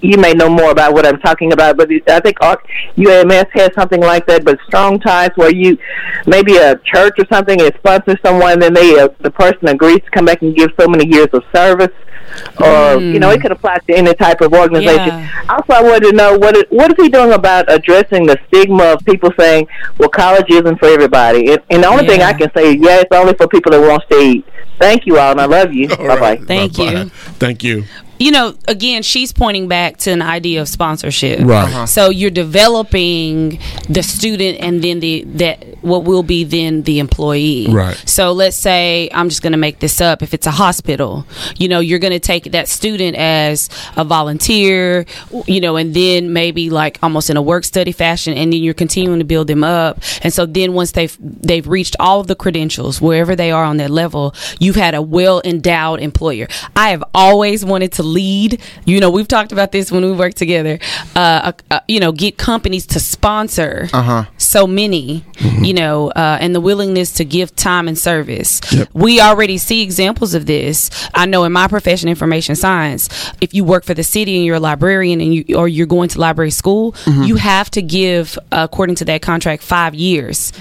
you 0.00 0.18
may 0.18 0.32
know 0.32 0.48
more 0.48 0.70
about 0.70 0.92
what 0.92 1.06
I'm 1.06 1.18
talking 1.20 1.52
about, 1.52 1.76
but 1.76 1.88
I 2.08 2.20
think 2.20 2.36
UMS 2.42 3.46
has 3.54 3.70
something 3.74 4.00
like 4.00 4.26
that. 4.26 4.44
But 4.44 4.58
strong 4.66 5.00
ties, 5.00 5.30
where 5.36 5.52
you 5.52 5.78
maybe 6.26 6.56
a 6.56 6.76
church 6.78 7.18
or 7.18 7.26
something 7.30 7.60
is 7.60 7.72
sponsors 7.78 8.18
someone, 8.24 8.58
then 8.58 8.74
they 8.74 8.98
uh, 8.98 9.08
the 9.20 9.30
person 9.30 9.68
agrees 9.68 10.00
to 10.04 10.10
come 10.10 10.24
back 10.24 10.42
and 10.42 10.54
give 10.54 10.70
so 10.78 10.86
many 10.88 11.06
years 11.06 11.28
of 11.32 11.42
service 11.54 11.92
or 12.58 12.96
mm. 12.96 13.12
you 13.12 13.18
know, 13.18 13.30
it 13.30 13.40
could 13.40 13.52
apply 13.52 13.78
to 13.78 13.94
any 13.94 14.14
type 14.14 14.40
of 14.40 14.52
organization. 14.52 15.08
Yeah. 15.08 15.42
Also, 15.48 15.72
I 15.72 15.82
wanted 15.82 16.10
to 16.10 16.12
know 16.12 16.38
what 16.38 16.56
is, 16.56 16.64
what 16.70 16.90
is 16.90 17.04
he 17.04 17.10
doing 17.10 17.32
about 17.32 17.72
addressing 17.72 18.26
the 18.26 18.38
stigma 18.48 18.84
of 18.84 19.04
people 19.04 19.30
saying, 19.38 19.66
"Well, 19.98 20.08
college 20.08 20.46
isn't 20.50 20.78
for 20.78 20.86
everybody." 20.86 21.52
And, 21.52 21.62
and 21.70 21.82
the 21.82 21.88
only 21.88 22.04
yeah. 22.04 22.10
thing 22.10 22.22
I 22.22 22.32
can 22.32 22.50
say, 22.54 22.74
is 22.74 22.76
yeah, 22.80 23.00
it's 23.00 23.14
only 23.14 23.34
for 23.34 23.48
people 23.48 23.72
that 23.72 23.80
want 23.80 24.02
to 24.02 24.14
stay. 24.14 24.44
Thank 24.78 25.06
you 25.06 25.18
all, 25.18 25.32
and 25.32 25.40
I 25.40 25.46
love 25.46 25.72
you. 25.72 25.88
Bye 25.88 26.20
bye. 26.20 26.36
Thank 26.36 26.76
Bye-bye. 26.76 27.02
you. 27.02 27.08
Thank 27.08 27.64
you 27.64 27.84
you 28.22 28.30
know, 28.30 28.54
again, 28.68 29.02
she's 29.02 29.32
pointing 29.32 29.66
back 29.66 29.96
to 29.98 30.12
an 30.12 30.22
idea 30.22 30.60
of 30.60 30.68
sponsorship. 30.68 31.40
Right. 31.40 31.64
Uh-huh. 31.64 31.86
So 31.86 32.10
you're 32.10 32.30
developing 32.30 33.58
the 33.88 34.02
student 34.02 34.60
and 34.60 34.82
then 34.82 35.00
the 35.00 35.24
that 35.24 35.64
what 35.82 36.04
will 36.04 36.22
be 36.22 36.44
then 36.44 36.82
the 36.82 37.00
employee. 37.00 37.66
Right. 37.68 38.00
So 38.06 38.30
let's 38.30 38.56
say 38.56 39.10
I'm 39.12 39.28
just 39.28 39.42
going 39.42 39.52
to 39.52 39.58
make 39.58 39.80
this 39.80 40.00
up. 40.00 40.22
If 40.22 40.34
it's 40.34 40.46
a 40.46 40.52
hospital, 40.52 41.26
you 41.56 41.66
know, 41.68 41.80
you're 41.80 41.98
going 41.98 42.12
to 42.12 42.20
take 42.20 42.52
that 42.52 42.68
student 42.68 43.16
as 43.16 43.68
a 43.96 44.04
volunteer, 44.04 45.04
you 45.46 45.60
know, 45.60 45.76
and 45.76 45.92
then 45.92 46.32
maybe 46.32 46.70
like 46.70 47.00
almost 47.02 47.28
in 47.28 47.36
a 47.36 47.42
work 47.42 47.64
study 47.64 47.90
fashion, 47.90 48.34
and 48.34 48.52
then 48.52 48.62
you're 48.62 48.72
continuing 48.72 49.18
to 49.18 49.24
build 49.24 49.48
them 49.48 49.64
up. 49.64 49.98
And 50.22 50.32
so 50.32 50.46
then 50.46 50.74
once 50.74 50.92
they've 50.92 51.16
they've 51.20 51.66
reached 51.66 51.96
all 51.98 52.20
of 52.20 52.28
the 52.28 52.36
credentials 52.36 53.00
wherever 53.00 53.34
they 53.34 53.50
are 53.50 53.64
on 53.64 53.78
that 53.78 53.90
level, 53.90 54.32
you've 54.60 54.76
had 54.76 54.94
a 54.94 55.02
well 55.02 55.42
endowed 55.44 55.98
employer. 55.98 56.46
I 56.76 56.90
have 56.90 57.02
always 57.12 57.64
wanted 57.64 57.90
to 57.92 58.11
lead. 58.12 58.60
You 58.84 59.00
know, 59.00 59.10
we've 59.10 59.28
talked 59.28 59.52
about 59.52 59.72
this 59.72 59.90
when 59.90 60.04
we 60.04 60.12
work 60.12 60.34
together. 60.34 60.78
Uh, 61.16 61.52
uh, 61.70 61.80
you 61.88 62.00
know, 62.00 62.12
get 62.12 62.38
companies 62.38 62.86
to 62.86 63.00
sponsor 63.00 63.88
uh-huh. 63.92 64.24
so 64.38 64.66
many. 64.66 65.24
Mm-hmm. 65.34 65.64
You 65.64 65.74
know, 65.74 66.10
uh, 66.10 66.38
and 66.40 66.54
the 66.54 66.60
willingness 66.60 67.12
to 67.14 67.24
give 67.24 67.54
time 67.56 67.88
and 67.88 67.98
service. 67.98 68.60
Yep. 68.72 68.88
We 68.92 69.20
already 69.20 69.58
see 69.58 69.82
examples 69.82 70.34
of 70.34 70.46
this. 70.46 70.90
I 71.14 71.26
know 71.26 71.44
in 71.44 71.52
my 71.52 71.68
profession, 71.68 72.08
information 72.08 72.54
science, 72.56 73.08
if 73.40 73.54
you 73.54 73.64
work 73.64 73.84
for 73.84 73.94
the 73.94 74.04
city 74.04 74.36
and 74.36 74.44
you're 74.44 74.56
a 74.56 74.60
librarian 74.60 75.20
and 75.20 75.34
you 75.34 75.56
or 75.56 75.68
you're 75.68 75.86
going 75.86 76.08
to 76.10 76.20
library 76.20 76.50
school, 76.50 76.92
mm-hmm. 76.92 77.22
you 77.22 77.36
have 77.36 77.70
to 77.70 77.82
give, 77.82 78.38
according 78.50 78.96
to 78.96 79.04
that 79.06 79.22
contract, 79.22 79.62
five 79.62 79.94
years 79.94 80.52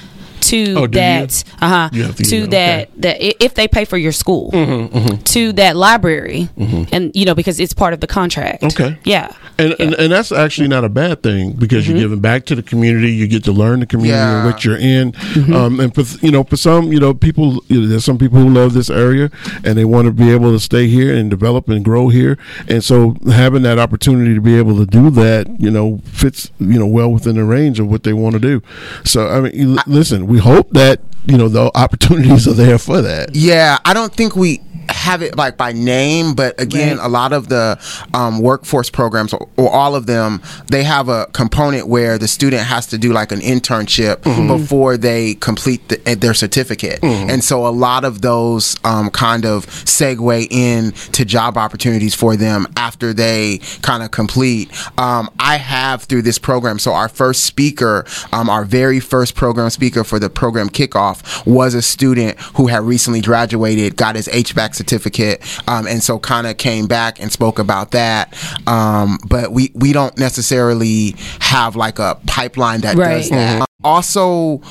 to 0.42 0.74
oh, 0.78 0.88
that 0.88 1.44
uh-huh 1.62 1.90
to, 1.90 2.24
to 2.24 2.48
that 2.48 2.90
okay. 2.90 2.92
that 2.98 3.44
if 3.44 3.54
they 3.54 3.68
pay 3.68 3.86
for 3.86 3.98
your 3.98 4.12
school 4.12 4.52
mm-hmm, 4.52 4.96
mm-hmm. 4.96 5.24
to 5.24 5.54
that 5.54 5.76
library 5.76 6.50
mm-hmm. 6.58 6.84
and 6.94 7.16
you 7.16 7.26
know 7.26 7.36
because 7.36 7.60
it's 7.60 7.74
part 7.74 7.94
of 7.94 8.00
the 8.00 8.08
contract 8.08 8.64
okay 8.64 8.98
yeah 9.04 9.34
and 9.58 9.70
yeah. 9.70 9.76
and, 9.86 9.94
and, 9.96 10.12
that's 10.12 10.32
actually 10.32 10.68
not 10.68 10.84
a 10.84 10.90
bad 10.90 11.24
thing 11.24 11.54
because 11.54 11.88
you're 11.88 11.96
mm-hmm. 11.96 12.04
giving 12.04 12.20
back 12.20 12.46
to 12.46 12.56
the 12.56 12.64
community 12.64 13.12
you 13.12 13.28
get 13.28 13.44
to 13.44 13.52
learn 13.52 13.80
the 13.80 13.86
community 13.86 14.18
yeah. 14.18 14.42
in 14.42 14.48
which 14.48 14.66
you're 14.66 14.78
in 14.78 15.12
mm-hmm. 15.12 15.54
um, 15.54 15.80
and 15.80 15.94
for, 15.94 16.04
you 16.26 16.32
know 16.32 16.44
for 16.44 16.58
some 16.58 16.92
you 16.92 17.00
know 17.00 17.14
people 17.14 17.64
you 17.68 17.82
know, 17.82 17.88
there's 17.88 18.06
some 18.06 18.18
people 18.18 18.40
who 18.40 18.50
love 18.50 18.74
this 18.74 18.90
area 18.90 19.30
and 19.64 19.78
they 19.78 19.86
want 19.86 20.06
to 20.06 20.12
be 20.12 20.32
able 20.32 20.52
to 20.52 20.60
stay 20.60 20.88
here 20.88 21.16
and 21.16 21.30
develop 21.30 21.70
and 21.70 21.86
grow 21.86 22.10
here 22.10 22.38
and 22.68 22.84
so 22.84 23.16
having 23.32 23.62
that 23.62 23.80
opportunity 23.80 24.34
to 24.34 24.42
be 24.42 24.58
able 24.58 24.76
to 24.76 24.86
do 24.86 25.10
that 25.10 25.48
you 25.60 25.70
know 25.70 26.00
fits 26.06 26.52
you 26.60 26.80
know 26.80 26.88
well 26.88 27.12
within 27.12 27.36
the 27.36 27.44
range 27.44 27.80
of 27.80 27.88
what 27.88 28.04
they 28.04 28.14
want 28.14 28.34
to 28.34 28.40
do 28.40 28.62
so 29.04 29.28
I 29.28 29.42
mean 29.42 29.80
I, 29.80 29.84
listen 29.88 30.28
we 30.28 30.40
hope 30.42 30.70
that 30.72 31.00
you 31.26 31.38
know 31.38 31.48
the 31.48 31.72
opportunities 31.76 32.48
are 32.48 32.54
there 32.54 32.78
for 32.78 33.02
that. 33.02 33.36
Yeah, 33.36 33.78
I 33.86 33.94
don't 33.94 34.14
think 34.14 34.36
we 34.36 34.62
have 34.92 35.22
it 35.22 35.36
like 35.38 35.58
by 35.58 35.72
name, 35.72 36.34
but 36.34 36.60
again, 36.60 36.98
right. 36.98 37.06
a 37.06 37.10
lot 37.10 37.34
of 37.34 37.50
the 37.50 37.80
um, 38.14 38.40
workforce 38.40 38.90
programs 38.90 39.34
or, 39.34 39.48
or, 39.58 39.72
all 39.72 39.96
of 39.96 40.06
them, 40.06 40.42
they 40.68 40.84
have 40.84 41.08
a 41.10 41.26
component 41.28 41.88
where 41.88 42.18
the 42.18 42.28
student 42.28 42.64
has 42.64 42.88
to 42.88 42.98
do 42.98 43.14
like 43.14 43.32
an 43.32 43.40
internship 43.40 44.18
mm-hmm. 44.18 44.48
before 44.48 44.98
they 44.98 45.36
complete 45.36 45.88
the, 45.88 46.10
eh, 46.10 46.16
their 46.16 46.34
certificate, 46.34 47.02
mm-hmm. 47.02 47.30
and 47.30 47.44
so 47.44 47.66
a 47.66 47.70
lot 47.70 48.04
of 48.04 48.22
those 48.22 48.76
um, 48.84 49.10
kind 49.10 49.46
of 49.46 49.66
segue 49.66 50.52
in 50.52 50.92
to 51.14 51.26
job 51.26 51.58
opportunities 51.58 52.14
for 52.14 52.36
them 52.36 52.68
after 52.76 53.14
they 53.14 53.60
kind 53.82 54.04
of 54.04 54.12
complete. 54.12 54.70
Um, 55.00 55.30
I 55.40 55.58
have 55.58 56.04
through 56.04 56.24
this 56.24 56.38
program, 56.38 56.80
so 56.80 56.94
our 56.94 57.10
first 57.10 57.44
speaker, 57.46 58.06
um, 58.34 58.50
our 58.50 58.66
very 58.66 59.00
first 59.00 59.36
program 59.36 59.70
speaker 59.70 60.04
for 60.04 60.20
the 60.22 60.30
program 60.30 60.70
kickoff 60.70 61.46
was 61.46 61.74
a 61.74 61.82
student 61.82 62.40
who 62.56 62.68
had 62.68 62.84
recently 62.84 63.22
graduated, 63.22 63.96
got 63.96 64.16
his 64.16 64.28
HVAC 64.28 64.75
certificate, 64.75 65.42
um, 65.68 65.88
and 65.88 66.01
so 66.01 66.20
kind 66.20 66.48
of 66.48 66.58
came 66.58 66.88
back 66.88 67.20
and 67.20 67.32
spoke 67.32 67.60
about 67.60 67.92
that. 67.92 68.34
Um, 68.68 69.20
but 69.28 69.51
we 69.51 69.72
we 69.75 69.94
don't 69.94 70.18
necessarily 70.18 71.16
have 71.40 71.75
like 71.75 72.00
a 72.00 72.20
pipeline 72.28 72.82
that 72.82 72.96
right. 72.96 73.18
does 73.18 73.30
that. 73.30 73.62
Mm-hmm. 73.62 73.86
Also 73.86 74.62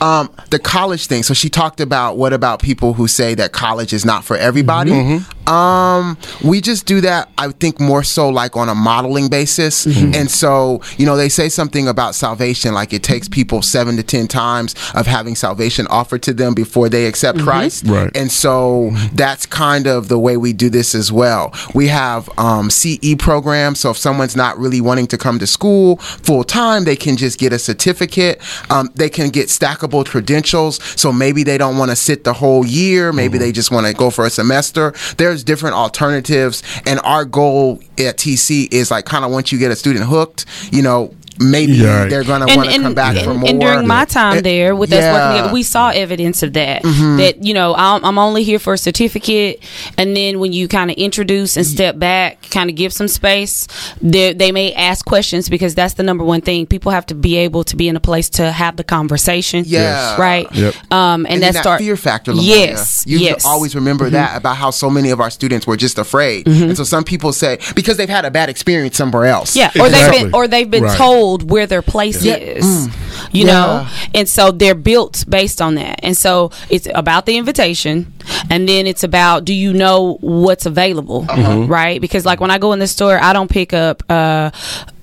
um, 0.00 0.30
the 0.50 0.58
college 0.58 1.06
thing. 1.06 1.22
So 1.22 1.34
she 1.34 1.48
talked 1.48 1.80
about 1.80 2.16
what 2.16 2.32
about 2.32 2.60
people 2.60 2.94
who 2.94 3.08
say 3.08 3.34
that 3.34 3.52
college 3.52 3.92
is 3.92 4.04
not 4.04 4.24
for 4.24 4.36
everybody. 4.36 4.92
Mm-hmm. 4.92 5.48
Um, 5.48 6.18
we 6.44 6.60
just 6.60 6.86
do 6.86 7.00
that. 7.00 7.30
I 7.38 7.48
think 7.48 7.80
more 7.80 8.02
so 8.02 8.28
like 8.28 8.56
on 8.56 8.68
a 8.68 8.74
modeling 8.74 9.28
basis. 9.28 9.86
Mm-hmm. 9.86 10.14
And 10.14 10.30
so 10.30 10.82
you 10.98 11.06
know 11.06 11.16
they 11.16 11.28
say 11.28 11.48
something 11.48 11.88
about 11.88 12.14
salvation, 12.14 12.74
like 12.74 12.92
it 12.92 13.02
takes 13.02 13.28
people 13.28 13.62
seven 13.62 13.96
to 13.96 14.02
ten 14.02 14.28
times 14.28 14.74
of 14.94 15.06
having 15.06 15.34
salvation 15.34 15.86
offered 15.88 16.22
to 16.24 16.34
them 16.34 16.54
before 16.54 16.88
they 16.88 17.06
accept 17.06 17.38
mm-hmm. 17.38 17.48
Christ. 17.48 17.86
Right. 17.86 18.14
And 18.14 18.30
so 18.30 18.90
that's 19.14 19.46
kind 19.46 19.86
of 19.86 20.08
the 20.08 20.18
way 20.18 20.36
we 20.36 20.52
do 20.52 20.68
this 20.68 20.94
as 20.94 21.10
well. 21.10 21.54
We 21.74 21.88
have 21.88 22.28
um, 22.38 22.70
CE 22.70 23.14
programs. 23.18 23.80
So 23.80 23.90
if 23.90 23.96
someone's 23.96 24.36
not 24.36 24.58
really 24.58 24.80
wanting 24.80 25.06
to 25.08 25.18
come 25.18 25.38
to 25.38 25.46
school 25.46 25.96
full 25.96 26.44
time, 26.44 26.84
they 26.84 26.96
can 26.96 27.16
just 27.16 27.38
get 27.38 27.52
a 27.52 27.58
certificate. 27.58 28.40
Um, 28.70 28.90
they 28.94 29.08
can 29.08 29.30
get 29.30 29.48
stackable 29.48 29.87
credentials. 29.88 30.82
So 31.00 31.12
maybe 31.12 31.42
they 31.42 31.58
don't 31.58 31.78
want 31.78 31.90
to 31.90 31.96
sit 31.96 32.24
the 32.24 32.32
whole 32.32 32.66
year. 32.66 33.12
Maybe 33.12 33.34
mm-hmm. 33.34 33.44
they 33.44 33.52
just 33.52 33.70
want 33.70 33.86
to 33.86 33.92
go 33.92 34.10
for 34.10 34.26
a 34.26 34.30
semester. 34.30 34.92
There's 35.16 35.44
different 35.44 35.74
alternatives. 35.76 36.62
And 36.86 37.00
our 37.04 37.24
goal 37.24 37.80
at 37.98 38.16
TC 38.16 38.72
is 38.72 38.90
like 38.90 39.04
kind 39.04 39.24
of 39.24 39.30
once 39.30 39.52
you 39.52 39.58
get 39.58 39.70
a 39.70 39.76
student 39.76 40.04
hooked, 40.06 40.46
you 40.72 40.82
know, 40.82 41.14
maybe 41.40 41.72
yeah. 41.72 42.06
they're 42.06 42.24
going 42.24 42.46
to 42.46 42.56
want 42.56 42.70
to 42.70 42.80
come 42.80 42.94
back 42.94 43.16
and, 43.16 43.24
for 43.24 43.34
more. 43.34 43.48
And 43.48 43.60
during 43.60 43.86
my 43.86 44.04
time 44.04 44.42
there 44.42 44.74
with 44.74 44.90
yeah. 44.90 44.98
us 44.98 45.14
working 45.14 45.36
together, 45.36 45.54
we 45.54 45.62
saw 45.62 45.90
evidence 45.90 46.42
of 46.42 46.52
that. 46.54 46.82
Mm-hmm. 46.82 47.16
That 47.18 47.44
you 47.44 47.54
know, 47.54 47.74
I'm, 47.74 48.04
I'm, 48.04 48.18
only 48.18 48.42
here 48.42 48.58
for 48.58 48.72
a 48.72 48.78
certificate, 48.78 49.62
and 49.96 50.16
then 50.16 50.40
when 50.40 50.52
you 50.52 50.66
kind 50.66 50.90
of 50.90 50.96
introduce 50.96 51.56
and 51.56 51.64
step 51.64 51.98
back, 51.98 52.42
kind 52.50 52.68
of 52.68 52.76
give 52.76 52.92
some 52.92 53.06
space, 53.06 53.68
they, 54.00 54.32
they 54.32 54.50
may 54.50 54.72
ask 54.74 55.06
questions 55.06 55.48
because 55.48 55.74
that's 55.74 55.94
the 55.94 56.02
number 56.02 56.24
one 56.24 56.40
thing. 56.40 56.66
People 56.66 56.90
have 56.90 57.06
to 57.06 57.14
be 57.14 57.36
able 57.36 57.62
to 57.64 57.76
be 57.76 57.88
in 57.88 57.96
a 57.96 58.00
place 58.00 58.28
to 58.30 58.50
have 58.50 58.76
the 58.76 58.84
conversation. 58.84 59.64
Yeah, 59.66 60.20
right. 60.20 60.52
Yep. 60.52 60.74
Um, 60.92 61.26
and, 61.26 61.34
and 61.34 61.42
that 61.42 61.54
start 61.54 61.80
fear 61.80 61.96
factor. 61.96 62.32
Yes, 62.32 63.04
you 63.06 63.18
yes. 63.18 63.44
always 63.44 63.74
remember 63.74 64.06
mm-hmm. 64.06 64.14
that 64.14 64.36
about 64.36 64.56
how 64.56 64.70
so 64.70 64.90
many 64.90 65.10
of 65.10 65.20
our 65.20 65.30
students 65.30 65.66
were 65.66 65.76
just 65.76 65.98
afraid, 65.98 66.46
mm-hmm. 66.46 66.64
and 66.64 66.76
so 66.76 66.84
some 66.84 67.04
people 67.04 67.32
say 67.32 67.58
because 67.74 67.96
they've 67.96 68.08
had 68.08 68.24
a 68.24 68.30
bad 68.30 68.48
experience 68.48 68.96
somewhere 68.96 69.26
else. 69.26 69.54
Yeah, 69.54 69.70
or 69.80 69.88
they've 69.88 70.10
been 70.10 70.34
or 70.34 70.48
they've 70.48 70.70
been 70.70 70.84
right. 70.84 70.96
told 70.96 71.27
where 71.36 71.66
their 71.66 71.82
place 71.82 72.24
yeah. 72.24 72.36
is. 72.36 72.64
Mm. 72.64 73.34
You 73.34 73.46
yeah. 73.46 73.52
know? 73.52 73.88
And 74.14 74.28
so 74.28 74.50
they're 74.50 74.74
built 74.74 75.24
based 75.28 75.60
on 75.60 75.74
that. 75.76 76.00
And 76.02 76.16
so 76.16 76.50
it's 76.70 76.88
about 76.94 77.26
the 77.26 77.36
invitation 77.36 78.12
and 78.50 78.68
then 78.68 78.86
it's 78.86 79.04
about 79.04 79.44
do 79.44 79.54
you 79.54 79.72
know 79.72 80.18
what's 80.20 80.66
available, 80.66 81.26
uh-huh. 81.28 81.66
right? 81.66 82.00
Because 82.00 82.24
like 82.24 82.40
when 82.40 82.50
I 82.50 82.58
go 82.58 82.72
in 82.72 82.78
the 82.78 82.86
store, 82.86 83.18
I 83.20 83.32
don't 83.32 83.50
pick 83.50 83.72
up 83.72 84.02
uh 84.08 84.50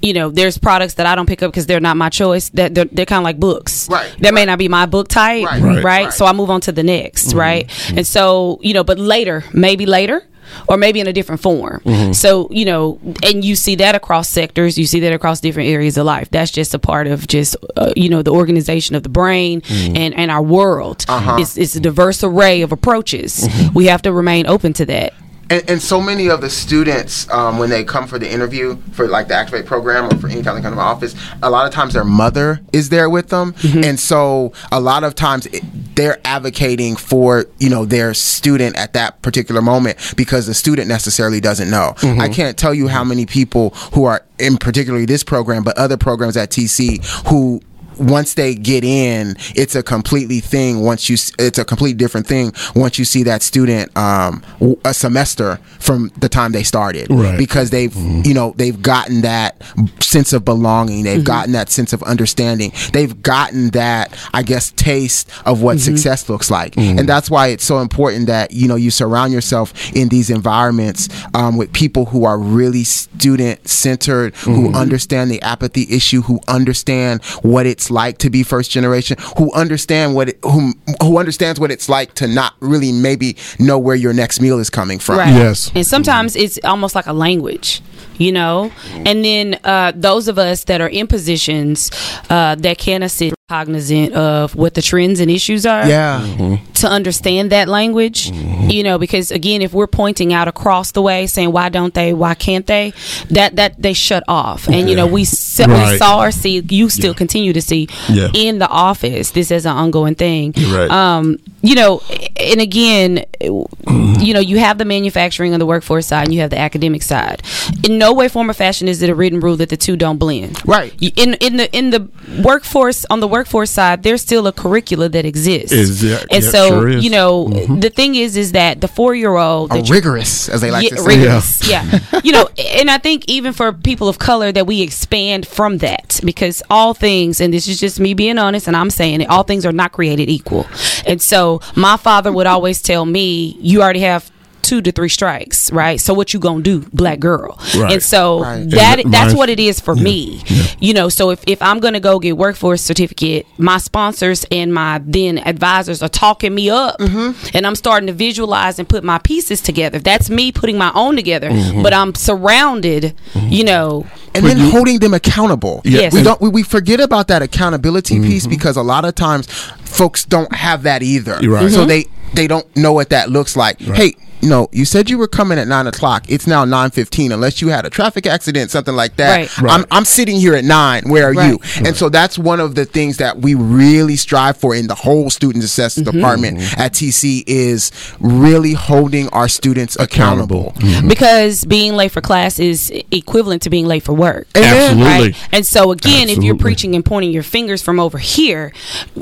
you 0.01 0.13
know, 0.13 0.29
there's 0.29 0.59
products 0.59 0.95
that 0.95 1.07
I 1.07 1.15
don't 1.15 1.25
pick 1.25 1.41
up 1.41 1.51
because 1.51 1.65
they're 1.65 1.79
not 1.79 1.97
my 1.97 2.09
choice. 2.09 2.49
That 2.49 2.75
they're, 2.75 2.85
they're 2.85 3.07
kind 3.07 3.21
of 3.21 3.23
like 3.23 3.39
books. 3.39 3.89
Right. 3.89 4.07
That 4.19 4.25
right. 4.25 4.33
may 4.33 4.45
not 4.45 4.59
be 4.59 4.67
my 4.67 4.85
book 4.85 5.07
type. 5.07 5.45
Right. 5.45 5.61
Right. 5.61 5.83
right. 5.83 6.13
So 6.13 6.27
I 6.27 6.33
move 6.33 6.51
on 6.51 6.61
to 6.61 6.71
the 6.71 6.83
next. 6.83 7.29
Mm-hmm. 7.29 7.39
Right. 7.39 7.67
Mm-hmm. 7.67 7.97
And 7.99 8.07
so 8.07 8.59
you 8.61 8.73
know, 8.73 8.83
but 8.83 8.99
later, 8.99 9.43
maybe 9.53 9.85
later, 9.85 10.23
or 10.67 10.77
maybe 10.77 10.99
in 10.99 11.07
a 11.07 11.13
different 11.13 11.41
form. 11.41 11.81
Mm-hmm. 11.85 12.13
So, 12.13 12.47
you 12.51 12.65
know, 12.65 12.99
and 13.23 13.43
you 13.43 13.55
see 13.55 13.75
that 13.75 13.95
across 13.95 14.29
sectors, 14.29 14.77
you 14.77 14.85
see 14.85 14.99
that 15.01 15.13
across 15.13 15.39
different 15.39 15.69
areas 15.69 15.97
of 15.97 16.05
life. 16.05 16.29
That's 16.29 16.51
just 16.51 16.73
a 16.73 16.79
part 16.79 17.07
of 17.07 17.27
just, 17.27 17.55
uh, 17.75 17.93
you 17.95 18.09
know, 18.09 18.21
the 18.21 18.31
organization 18.31 18.95
of 18.95 19.03
the 19.03 19.09
brain 19.09 19.61
mm-hmm. 19.61 19.95
and, 19.95 20.13
and 20.13 20.31
our 20.31 20.41
world. 20.41 21.05
Uh-huh. 21.07 21.37
It's, 21.39 21.57
it's 21.57 21.75
a 21.75 21.79
diverse 21.79 22.23
array 22.23 22.61
of 22.61 22.71
approaches. 22.71 23.47
Mm-hmm. 23.47 23.73
We 23.73 23.85
have 23.87 24.01
to 24.03 24.13
remain 24.13 24.47
open 24.47 24.73
to 24.73 24.85
that. 24.87 25.13
And, 25.49 25.69
and, 25.69 25.81
so 25.81 26.01
many 26.01 26.27
of 26.27 26.41
the 26.41 26.49
students, 26.49 27.29
um, 27.29 27.59
when 27.59 27.69
they 27.69 27.83
come 27.83 28.07
for 28.07 28.17
the 28.17 28.31
interview 28.31 28.77
for 28.93 29.07
like 29.07 29.27
the 29.27 29.35
Activate 29.35 29.65
program 29.65 30.05
or 30.05 30.17
for 30.17 30.27
any 30.27 30.41
time 30.41 30.55
they 30.55 30.61
come 30.61 30.71
to 30.71 30.77
my 30.77 30.83
office, 30.83 31.15
a 31.43 31.49
lot 31.49 31.67
of 31.67 31.73
times 31.73 31.93
their 31.93 32.03
mother 32.03 32.61
is 32.73 32.89
there 32.89 33.09
with 33.09 33.29
them, 33.29 33.53
mm-hmm. 33.53 33.83
and 33.83 33.99
so 33.99 34.53
a 34.71 34.79
lot 34.79 35.03
of 35.03 35.13
times 35.13 35.45
it, 35.47 35.63
they're 35.95 36.19
advocating 36.25 36.95
for 36.95 37.45
you 37.59 37.69
know 37.69 37.85
their 37.85 38.13
student 38.13 38.75
at 38.75 38.93
that 38.93 39.21
particular 39.21 39.61
moment 39.61 40.13
because 40.17 40.47
the 40.47 40.53
student 40.53 40.87
necessarily 40.87 41.39
doesn't 41.39 41.69
know. 41.69 41.93
Mm-hmm. 41.97 42.21
I 42.21 42.29
can't 42.29 42.57
tell 42.57 42.73
you 42.73 42.87
how 42.87 43.03
many 43.03 43.25
people 43.25 43.69
who 43.93 44.05
are 44.05 44.25
in 44.39 44.57
particularly 44.57 45.05
this 45.05 45.23
program, 45.23 45.63
but 45.63 45.77
other 45.77 45.97
programs 45.97 46.37
at 46.37 46.49
TC 46.49 47.05
who 47.29 47.61
once 47.97 48.33
they 48.33 48.55
get 48.55 48.83
in, 48.83 49.35
it's 49.55 49.75
a 49.75 49.83
completely 49.83 50.39
thing. 50.39 50.81
Once 50.81 51.09
you, 51.09 51.17
it's 51.39 51.57
a 51.57 51.65
completely 51.65 51.97
different 51.97 52.27
thing 52.27 52.53
once 52.75 52.99
you 52.99 53.05
see 53.05 53.23
that 53.23 53.41
student 53.41 53.95
um, 53.97 54.43
a 54.83 54.93
semester 54.93 55.57
from 55.79 56.11
the 56.19 56.29
time 56.29 56.51
they 56.51 56.63
started, 56.63 57.07
right. 57.09 57.37
because 57.37 57.69
they've, 57.69 57.91
mm-hmm. 57.91 58.21
you 58.25 58.33
know, 58.33 58.53
they've 58.57 58.81
gotten 58.81 59.21
that 59.21 59.61
sense 60.01 60.33
of 60.33 60.45
belonging. 60.45 61.03
They've 61.03 61.17
mm-hmm. 61.17 61.25
gotten 61.25 61.51
that 61.53 61.69
sense 61.69 61.93
of 61.93 62.01
understanding. 62.03 62.71
They've 62.93 63.21
gotten 63.21 63.69
that, 63.71 64.17
I 64.33 64.43
guess, 64.43 64.71
taste 64.71 65.29
of 65.45 65.61
what 65.61 65.77
mm-hmm. 65.77 65.95
success 65.95 66.29
looks 66.29 66.49
like, 66.49 66.73
mm-hmm. 66.73 66.99
and 66.99 67.09
that's 67.09 67.29
why 67.29 67.47
it's 67.47 67.63
so 67.63 67.79
important 67.79 68.27
that 68.27 68.51
you 68.51 68.67
know 68.67 68.75
you 68.75 68.91
surround 68.91 69.33
yourself 69.33 69.73
in 69.95 70.09
these 70.09 70.29
environments 70.29 71.09
um, 71.33 71.57
with 71.57 71.71
people 71.73 72.05
who 72.05 72.25
are 72.25 72.37
really 72.37 72.83
student 72.83 73.67
centered, 73.67 74.35
who 74.37 74.67
mm-hmm. 74.67 74.75
understand 74.75 75.31
the 75.31 75.41
apathy 75.41 75.87
issue, 75.89 76.21
who 76.21 76.39
understand 76.47 77.23
what 77.41 77.65
it's 77.65 77.84
it's 77.85 77.91
like 77.91 78.17
to 78.19 78.29
be 78.29 78.41
first 78.43 78.71
generation, 78.71 79.17
who 79.37 79.51
understand 79.53 80.15
what 80.15 80.29
it, 80.29 80.39
who 80.43 80.73
who 81.01 81.17
understands 81.19 81.59
what 81.59 81.71
it's 81.71 81.87
like 81.87 82.15
to 82.15 82.27
not 82.27 82.53
really 82.59 82.91
maybe 82.91 83.37
know 83.59 83.77
where 83.77 83.95
your 83.95 84.13
next 84.13 84.41
meal 84.41 84.59
is 84.59 84.69
coming 84.69 84.97
from. 84.97 85.19
Right. 85.19 85.29
Yes. 85.29 85.71
And 85.75 85.85
sometimes 85.85 86.35
it's 86.35 86.59
almost 86.63 86.95
like 86.95 87.07
a 87.07 87.13
language 87.13 87.81
you 88.17 88.31
know 88.31 88.71
and 89.05 89.25
then 89.25 89.59
uh, 89.65 89.91
those 89.93 90.29
of 90.29 90.39
us 90.39 90.63
that 90.65 90.79
are 90.79 90.87
in 90.87 91.05
positions 91.05 91.91
uh, 92.29 92.55
that 92.55 92.77
can 92.77 93.03
assist 93.03 93.35
cognizant 93.47 94.11
of 94.15 94.55
what 94.55 94.73
the 94.73 94.81
trends 94.81 95.19
and 95.19 95.29
issues 95.29 95.67
are 95.67 95.87
yeah 95.87 96.19
mm-hmm. 96.19 96.73
to 96.73 96.87
understand 96.87 97.51
that 97.51 97.67
language 97.67 98.31
mm-hmm. 98.31 98.71
you 98.71 98.81
know 98.81 98.97
because 98.97 99.29
again 99.29 99.61
if 99.61 99.71
we're 99.71 99.85
pointing 99.85 100.33
out 100.33 100.47
across 100.47 100.93
the 100.93 101.01
way 101.01 101.27
saying 101.27 101.51
why 101.51 101.69
don't 101.69 101.93
they 101.93 102.11
why 102.11 102.33
can't 102.33 102.65
they 102.65 102.91
that 103.29 103.55
that 103.55 103.79
they 103.79 103.93
shut 103.93 104.23
off 104.27 104.67
and 104.67 104.89
you 104.89 104.95
know 104.95 105.05
we, 105.05 105.27
right. 105.59 105.91
we 105.91 105.97
saw 105.99 106.23
or 106.23 106.31
see 106.31 106.59
you 106.69 106.89
still 106.89 107.11
yeah. 107.11 107.17
continue 107.17 107.53
to 107.53 107.61
see 107.61 107.87
yeah. 108.09 108.29
in 108.33 108.57
the 108.57 108.67
office 108.67 109.29
this 109.29 109.51
is 109.51 109.67
an 109.67 109.75
ongoing 109.75 110.15
thing 110.15 110.51
right. 110.71 110.89
um 110.89 111.37
you 111.61 111.75
know 111.75 112.01
and 112.37 112.59
again 112.59 113.23
mm-hmm. 113.39 114.21
you 114.21 114.33
know 114.33 114.39
you 114.39 114.57
have 114.57 114.79
the 114.79 114.85
manufacturing 114.85 115.53
on 115.53 115.59
the 115.59 115.67
workforce 115.67 116.07
side 116.07 116.23
and 116.23 116.33
you 116.33 116.41
have 116.41 116.49
the 116.49 116.57
academic 116.57 117.03
side 117.03 117.43
in 117.83 117.99
no 117.99 118.11
way 118.11 118.27
form 118.27 118.49
or 118.49 118.53
fashion 118.53 118.87
is 118.87 119.03
it 119.03 119.09
a 119.11 119.13
written 119.13 119.39
rule 119.39 119.55
that 119.55 119.69
the 119.69 119.77
two 119.77 119.95
don't 119.95 120.17
blend 120.17 120.67
right 120.67 120.95
in 121.15 121.35
in 121.35 121.57
the 121.57 121.71
in 121.77 121.91
the 121.91 122.09
workforce 122.43 123.05
on 123.11 123.19
the 123.19 123.34
workforce 123.35 123.71
side, 123.71 124.03
there's 124.03 124.21
still 124.21 124.47
a 124.47 124.53
curricula 124.53 125.09
that 125.09 125.25
exists. 125.25 125.71
Is 125.71 126.01
that, 126.01 126.27
and 126.31 126.43
so 126.43 126.69
sure 126.69 126.89
you 126.89 127.09
know 127.09 127.47
mm-hmm. 127.47 127.79
the 127.79 127.89
thing 127.89 128.15
is 128.15 128.37
is 128.37 128.53
that 128.53 128.81
the 128.81 128.87
four 128.87 129.13
year 129.15 129.35
old 129.35 129.71
rigorous 129.89 130.49
as 130.49 130.61
they 130.61 130.71
like 130.71 130.83
yeah, 130.83 130.95
to 130.95 130.97
say 130.97 131.17
rigorous 131.17 131.69
yeah, 131.69 131.99
yeah. 132.11 132.21
you 132.23 132.31
know 132.31 132.47
and 132.57 132.89
I 132.89 132.97
think 132.97 133.25
even 133.27 133.53
for 133.53 133.73
people 133.73 134.07
of 134.07 134.17
color 134.19 134.51
that 134.51 134.65
we 134.65 134.81
expand 134.81 135.47
from 135.47 135.79
that 135.79 136.19
because 136.23 136.63
all 136.69 136.93
things 136.93 137.41
and 137.41 137.53
this 137.53 137.67
is 137.67 137.79
just 137.79 137.99
me 137.99 138.13
being 138.13 138.37
honest 138.37 138.67
and 138.67 138.75
I'm 138.75 138.89
saying 138.89 139.21
it 139.21 139.29
all 139.29 139.43
things 139.43 139.65
are 139.65 139.71
not 139.71 139.91
created 139.91 140.29
equal 140.29 140.65
and 141.05 141.21
so 141.21 141.61
my 141.75 141.97
father 141.97 142.31
would 142.31 142.47
always 142.47 142.81
tell 142.81 143.05
me 143.05 143.57
you 143.59 143.81
already 143.81 144.01
have 144.01 144.31
two 144.65 144.81
to 144.81 144.91
three 144.91 145.09
strikes, 145.09 145.71
right? 145.71 146.01
So 146.01 146.13
what 146.13 146.33
you 146.33 146.39
gonna 146.39 146.63
do, 146.63 146.81
black 146.91 147.19
girl? 147.19 147.59
Right. 147.77 147.93
And 147.93 148.03
so 148.03 148.41
right. 148.41 148.69
that 148.71 148.99
and 148.99 149.13
that's 149.13 149.33
what 149.33 149.49
it 149.49 149.59
is 149.59 149.79
for 149.79 149.95
yeah. 149.95 150.03
me. 150.03 150.43
Yeah. 150.45 150.63
You 150.79 150.93
know, 150.93 151.09
so 151.09 151.29
if, 151.29 151.43
if 151.47 151.61
I'm 151.61 151.79
gonna 151.79 151.99
go 151.99 152.19
get 152.19 152.35
workforce 152.35 152.81
certificate, 152.81 153.45
my 153.57 153.77
sponsors 153.77 154.45
and 154.51 154.73
my 154.73 155.01
then 155.03 155.37
advisors 155.37 156.01
are 156.01 156.09
talking 156.09 156.53
me 156.55 156.69
up, 156.69 156.97
mm-hmm. 156.99 157.55
and 157.55 157.67
I'm 157.67 157.75
starting 157.75 158.07
to 158.07 158.13
visualize 158.13 158.79
and 158.79 158.89
put 158.89 159.03
my 159.03 159.19
pieces 159.19 159.61
together. 159.61 159.99
That's 159.99 160.29
me 160.29 160.51
putting 160.51 160.77
my 160.77 160.91
own 160.95 161.15
together, 161.15 161.49
mm-hmm. 161.49 161.83
but 161.83 161.93
I'm 161.93 162.15
surrounded, 162.15 163.13
mm-hmm. 163.33 163.49
you 163.49 163.63
know, 163.63 164.07
and 164.33 164.45
then 164.45 164.57
you, 164.57 164.71
holding 164.71 164.99
them 164.99 165.13
accountable. 165.13 165.81
Yes. 165.85 166.13
We 166.13 166.23
don't 166.23 166.41
we, 166.41 166.49
we 166.49 166.63
forget 166.63 166.99
about 166.99 167.27
that 167.27 167.41
accountability 167.41 168.19
piece 168.19 168.43
mm-hmm. 168.43 168.49
because 168.49 168.77
a 168.77 168.83
lot 168.83 169.05
of 169.05 169.15
times 169.15 169.47
folks 169.95 170.25
don't 170.25 170.53
have 170.53 170.83
that 170.83 171.03
either. 171.03 171.37
Right. 171.37 171.71
So 171.71 171.85
they 171.85 172.05
they 172.33 172.47
don't 172.47 172.65
know 172.75 172.93
what 172.93 173.09
that 173.09 173.29
looks 173.29 173.55
like. 173.55 173.79
Right. 173.81 173.97
Hey, 173.97 174.13
no, 174.45 174.69
you 174.71 174.85
said 174.85 175.09
you 175.09 175.17
were 175.17 175.27
coming 175.27 175.57
at 175.57 175.67
nine 175.67 175.87
o'clock. 175.87 176.25
It's 176.29 176.45
now 176.45 176.65
nine 176.65 176.91
fifteen. 176.91 177.31
Unless 177.31 177.61
you 177.61 177.69
had 177.69 177.85
a 177.85 177.89
traffic 177.89 178.27
accident, 178.27 178.69
something 178.71 178.95
like 178.95 179.15
that. 179.15 179.37
Right. 179.37 179.61
Right. 179.61 179.71
I'm, 179.71 179.85
I'm 179.91 180.05
sitting 180.05 180.35
here 180.35 180.55
at 180.55 180.63
nine. 180.63 181.09
Where 181.09 181.29
are 181.29 181.33
right. 181.33 181.49
you? 181.49 181.59
And 181.83 181.95
so 181.95 182.09
that's 182.09 182.37
one 182.37 182.59
of 182.59 182.75
the 182.75 182.85
things 182.85 183.17
that 183.17 183.37
we 183.39 183.55
really 183.55 184.15
strive 184.15 184.57
for 184.57 184.75
in 184.75 184.87
the 184.87 184.95
whole 184.95 185.29
student 185.29 185.63
assessment 185.63 186.07
mm-hmm. 186.07 186.17
department 186.17 186.79
at 186.79 186.93
TC 186.93 187.43
is 187.47 187.91
really 188.19 188.73
holding 188.73 189.29
our 189.29 189.47
students 189.47 189.95
accountable. 189.95 190.69
accountable. 190.69 190.87
Mm-hmm. 190.87 191.07
Because 191.07 191.65
being 191.65 191.93
late 191.93 192.11
for 192.11 192.21
class 192.21 192.59
is 192.59 192.91
equivalent 193.11 193.63
to 193.63 193.69
being 193.69 193.85
late 193.85 194.03
for 194.03 194.13
work. 194.13 194.47
Absolutely. 194.55 195.35
And 195.51 195.65
so 195.65 195.91
again, 195.91 196.23
Absolutely. 196.23 196.33
if 196.33 196.43
you're 196.43 196.57
preaching 196.57 196.95
and 196.95 197.03
pointing 197.03 197.31
your 197.31 197.43
fingers 197.43 197.81
from 197.81 197.99
over 197.99 198.17
here, 198.17 198.73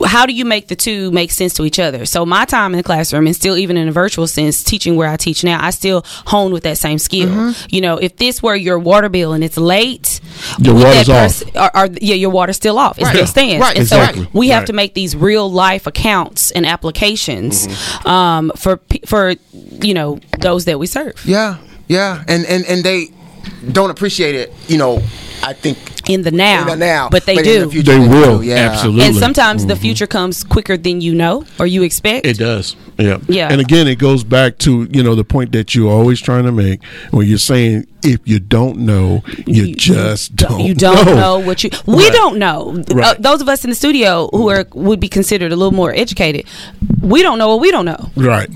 how 0.06 0.26
do 0.26 0.34
you 0.34 0.44
make 0.44 0.68
the 0.68 0.76
two 0.76 1.12
make 1.12 1.32
sense 1.32 1.54
to 1.56 1.64
each 1.64 1.80
other? 1.80 2.06
So 2.06 2.26
my 2.26 2.46
time 2.46 2.74
in 2.74 2.78
the 2.78 2.84
classroom 3.04 3.28
and 3.28 3.36
still 3.36 3.58
even 3.58 3.78
in 3.78 3.88
a 3.88 3.92
virtual 3.92 4.28
sense, 4.28 4.64
teaching 4.64 4.96
where 4.96 5.10
I 5.10 5.18
teach 5.18 5.44
now, 5.44 5.64
I 5.64 5.72
still 5.72 6.04
hone 6.28 6.54
with 6.54 6.64
that 6.64 6.78
same 6.78 7.00
skill. 7.00 7.28
Mm-hmm. 7.28 7.68
You 7.70 7.82
know, 7.82 7.98
if 7.98 8.16
this 8.18 8.42
were 8.42 8.56
your 8.56 8.80
water 8.80 9.10
bill 9.10 9.34
and 9.34 9.44
it's 9.44 9.58
late, 9.58 10.22
your 10.60 10.76
water's 10.76 11.10
off. 11.10 11.44
Or, 11.56 11.78
or, 11.78 11.88
yeah, 12.02 12.16
your 12.16 12.30
water's 12.30 12.56
still 12.56 12.80
off. 12.80 12.98
It 12.98 13.04
right. 13.04 13.14
still 13.14 13.28
stands. 13.28 13.62
Right. 13.62 13.76
And 13.76 13.84
exactly. 13.84 14.24
so 14.24 14.30
we 14.34 14.50
have 14.50 14.62
right. 14.62 14.68
to 14.68 14.74
make 14.74 14.94
these 14.94 15.16
real 15.16 15.52
life 15.52 15.86
accounts 15.88 16.52
and 16.52 16.66
applications 16.66 17.68
mm-hmm. 17.68 18.08
um, 18.08 18.52
for 18.56 18.80
for 19.06 19.36
you 19.82 19.94
know 19.94 20.20
those 20.40 20.66
that 20.66 20.80
we 20.80 20.88
serve. 20.88 21.26
Yeah, 21.26 21.58
yeah, 21.88 22.24
and 22.28 22.46
and 22.46 22.66
and 22.66 22.84
they 22.84 23.08
don't 23.72 23.90
appreciate 23.90 24.36
it. 24.36 24.54
You 24.68 24.78
know, 24.78 25.04
I 25.44 25.54
think 25.54 26.10
in 26.10 26.22
the 26.22 26.32
now, 26.32 26.62
in 26.62 26.68
the 26.68 26.76
now 26.76 27.10
but 27.10 27.26
they 27.26 27.36
but 27.36 27.44
do. 27.44 27.66
The 27.66 27.82
they, 27.82 27.98
they 27.98 28.00
will, 28.00 28.40
do, 28.40 28.46
yeah. 28.46 28.56
absolutely. 28.56 29.06
And 29.06 29.16
sometimes 29.16 29.62
mm-hmm. 29.62 29.70
the 29.70 29.76
future 29.76 30.08
comes 30.08 30.44
quicker 30.44 30.78
than 30.78 31.02
you 31.02 31.14
know 31.14 31.46
or 31.60 31.68
you 31.68 31.84
expect. 31.84 32.26
It 32.26 32.38
does, 32.38 32.76
yeah, 32.98 33.20
yeah. 33.28 33.52
And 33.52 33.60
again, 33.60 33.88
it 33.88 34.00
goes 34.00 34.24
back 34.24 34.58
to 34.60 34.88
you 34.92 35.04
know 35.04 35.16
the 35.16 35.24
point 35.24 35.52
that 35.52 35.76
you're 35.76 35.92
always 35.92 36.22
trying 36.22 36.46
to 36.46 36.52
make 36.52 36.84
when 37.12 37.28
you're 37.28 37.38
saying 37.38 37.88
if 38.04 38.20
you 38.26 38.40
don't 38.40 38.80
know, 38.80 39.24
you, 39.46 39.66
you 39.66 39.76
just 39.76 40.36
don't. 40.36 40.62
You 40.62 40.74
don't 40.74 41.06
know, 41.06 41.16
know 41.16 41.40
what 41.40 41.64
you. 41.64 41.70
We 41.86 42.04
right. 42.04 42.14
don't 42.14 42.38
know. 42.38 42.72
Uh, 42.72 42.96
right. 42.96 43.06
Uh, 43.06 43.16
those 43.20 43.42
of 43.42 43.50
us 43.50 43.64
in 43.64 43.70
the 43.70 43.76
studio 43.76 44.30
who 44.32 44.50
are 44.50 44.66
would 44.74 45.00
be 45.00 45.10
considered 45.10 45.52
a 45.52 45.56
little 45.56 45.74
more 45.74 45.94
educated, 45.94 46.46
we 47.02 47.22
don't 47.22 47.38
know 47.38 47.50
what 47.50 47.60
we 47.60 47.72
don't 47.72 47.86
know. 47.86 48.12
Right 48.16 48.50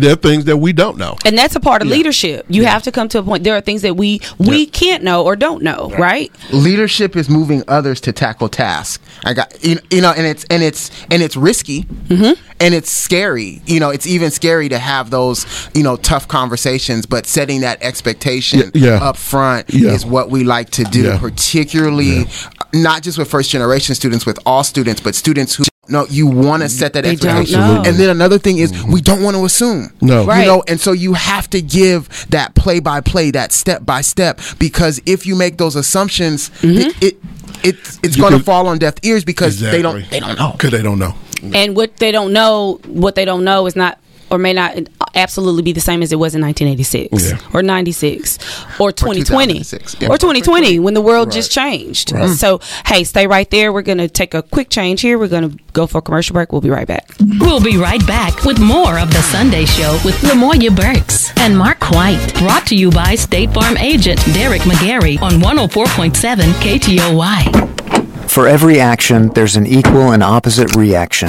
there 0.00 0.12
are 0.12 0.16
things 0.16 0.44
that 0.44 0.56
we 0.56 0.72
don't 0.72 0.96
know, 0.96 1.16
and 1.24 1.36
that's 1.36 1.56
a 1.56 1.60
part 1.60 1.82
of 1.82 1.88
yeah. 1.88 1.94
leadership. 1.94 2.46
You 2.48 2.62
yeah. 2.62 2.70
have 2.70 2.82
to 2.84 2.92
come 2.92 3.08
to 3.08 3.18
a 3.18 3.22
point. 3.22 3.44
There 3.44 3.56
are 3.56 3.60
things 3.60 3.82
that 3.82 3.96
we 3.96 4.20
we 4.38 4.64
yeah. 4.64 4.70
can't 4.70 5.02
know 5.02 5.24
or 5.24 5.36
don't 5.36 5.62
know, 5.62 5.90
right. 5.90 5.98
right? 5.98 6.52
Leadership 6.52 7.16
is 7.16 7.28
moving 7.28 7.62
others 7.68 8.00
to 8.02 8.12
tackle 8.12 8.48
tasks. 8.48 9.04
I 9.24 9.34
got 9.34 9.62
you 9.64 10.00
know, 10.00 10.12
and 10.16 10.26
it's 10.26 10.44
and 10.50 10.62
it's 10.62 10.90
and 11.10 11.22
it's 11.22 11.36
risky, 11.36 11.82
mm-hmm. 11.82 12.40
and 12.60 12.74
it's 12.74 12.90
scary. 12.90 13.62
You 13.66 13.80
know, 13.80 13.90
it's 13.90 14.06
even 14.06 14.30
scary 14.30 14.68
to 14.68 14.78
have 14.78 15.10
those 15.10 15.46
you 15.74 15.82
know 15.82 15.96
tough 15.96 16.28
conversations. 16.28 17.06
But 17.06 17.26
setting 17.26 17.60
that 17.62 17.82
expectation 17.82 18.70
up 18.84 19.16
front 19.16 19.72
is 19.72 20.04
what 20.06 20.30
we 20.30 20.44
like 20.44 20.70
to 20.70 20.84
do, 20.84 21.16
particularly 21.18 22.24
not 22.72 23.02
just 23.02 23.18
with 23.18 23.30
first 23.30 23.50
generation 23.50 23.94
students, 23.94 24.26
with 24.26 24.38
all 24.44 24.64
students, 24.64 25.00
but 25.00 25.14
students 25.14 25.54
who 25.54 25.64
no, 25.88 26.06
you 26.06 26.26
want 26.26 26.62
to 26.62 26.68
set 26.68 26.92
that 26.94 27.04
expectation. 27.04 27.60
And 27.60 27.96
then 27.96 28.10
another 28.10 28.38
thing 28.38 28.58
is 28.58 28.72
mm-hmm. 28.72 28.92
we 28.92 29.00
don't 29.00 29.22
want 29.22 29.36
to 29.36 29.44
assume. 29.44 29.90
No. 30.00 30.24
Right. 30.24 30.40
You 30.40 30.46
know, 30.46 30.64
and 30.68 30.80
so 30.80 30.92
you 30.92 31.14
have 31.14 31.48
to 31.50 31.60
give 31.62 32.26
that 32.30 32.54
play 32.54 32.80
by 32.80 33.00
play, 33.00 33.30
that 33.32 33.52
step 33.52 33.84
by 33.84 34.00
step, 34.00 34.40
because 34.58 35.00
if 35.06 35.26
you 35.26 35.36
make 35.36 35.58
those 35.58 35.76
assumptions, 35.76 36.50
mm-hmm. 36.60 36.88
it, 37.00 37.02
it, 37.02 37.14
it 37.62 37.98
it's 38.02 38.16
going 38.16 38.32
to 38.36 38.42
fall 38.42 38.66
on 38.66 38.78
deaf 38.78 38.94
ears 39.02 39.24
because 39.24 39.54
exactly. 39.54 39.78
they 39.78 39.82
don't 39.82 40.10
they 40.10 40.20
don't 40.20 40.38
know. 40.38 40.52
Because 40.52 40.70
they 40.70 40.82
don't 40.82 40.98
know. 40.98 41.14
And 41.54 41.76
what 41.76 41.96
they 41.98 42.10
don't 42.10 42.32
know, 42.32 42.80
what 42.86 43.14
they 43.14 43.24
don't 43.24 43.44
know 43.44 43.66
is 43.66 43.76
not 43.76 43.98
or 44.30 44.38
may 44.38 44.52
not 44.52 44.76
absolutely 45.14 45.62
be 45.62 45.72
the 45.72 45.80
same 45.80 46.02
as 46.02 46.12
it 46.12 46.16
was 46.16 46.34
in 46.34 46.42
1986 46.42 47.30
yeah. 47.30 47.38
or 47.52 47.62
96 47.62 48.38
or 48.80 48.92
2020 48.92 49.60
or, 50.08 50.14
or 50.14 50.18
2020 50.18 50.78
when 50.78 50.94
the 50.94 51.00
world 51.00 51.28
right. 51.28 51.34
just 51.34 51.50
changed. 51.50 52.12
Right. 52.12 52.30
So, 52.30 52.60
hey, 52.86 53.04
stay 53.04 53.26
right 53.26 53.48
there. 53.50 53.72
We're 53.72 53.82
going 53.82 53.98
to 53.98 54.08
take 54.08 54.34
a 54.34 54.42
quick 54.42 54.68
change 54.70 55.00
here. 55.00 55.18
We're 55.18 55.28
going 55.28 55.50
to 55.50 55.58
go 55.72 55.86
for 55.86 55.98
a 55.98 56.02
commercial 56.02 56.34
break. 56.34 56.52
We'll 56.52 56.60
be 56.60 56.70
right 56.70 56.86
back. 56.86 57.08
We'll 57.40 57.62
be 57.62 57.76
right 57.76 58.04
back 58.06 58.44
with 58.44 58.60
more 58.60 58.98
of 58.98 59.10
the 59.10 59.22
Sunday 59.22 59.64
Show 59.64 59.98
with 60.04 60.16
Lamoya 60.22 60.74
Burks 60.74 61.32
and 61.38 61.56
Mark 61.56 61.90
White. 61.90 62.34
Brought 62.38 62.66
to 62.68 62.76
you 62.76 62.90
by 62.90 63.14
State 63.14 63.52
Farm 63.52 63.76
agent 63.76 64.20
Derek 64.32 64.62
McGarry 64.62 65.20
on 65.20 65.32
104.7 65.34 66.52
KTOY. 66.60 68.30
For 68.30 68.48
every 68.48 68.80
action, 68.80 69.28
there's 69.34 69.56
an 69.56 69.66
equal 69.66 70.12
and 70.12 70.22
opposite 70.22 70.74
reaction. 70.74 71.28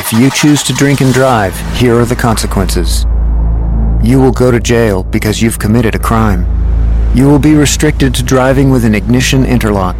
If 0.00 0.14
you 0.14 0.30
choose 0.30 0.62
to 0.62 0.72
drink 0.72 1.02
and 1.02 1.12
drive, 1.12 1.54
here 1.76 1.94
are 2.00 2.06
the 2.06 2.16
consequences. 2.16 3.04
You 4.02 4.18
will 4.18 4.32
go 4.32 4.50
to 4.50 4.58
jail 4.58 5.02
because 5.02 5.42
you've 5.42 5.58
committed 5.58 5.94
a 5.94 5.98
crime. 5.98 6.46
You 7.14 7.26
will 7.28 7.38
be 7.38 7.54
restricted 7.54 8.14
to 8.14 8.22
driving 8.22 8.70
with 8.70 8.86
an 8.86 8.94
ignition 8.94 9.44
interlock. 9.44 9.96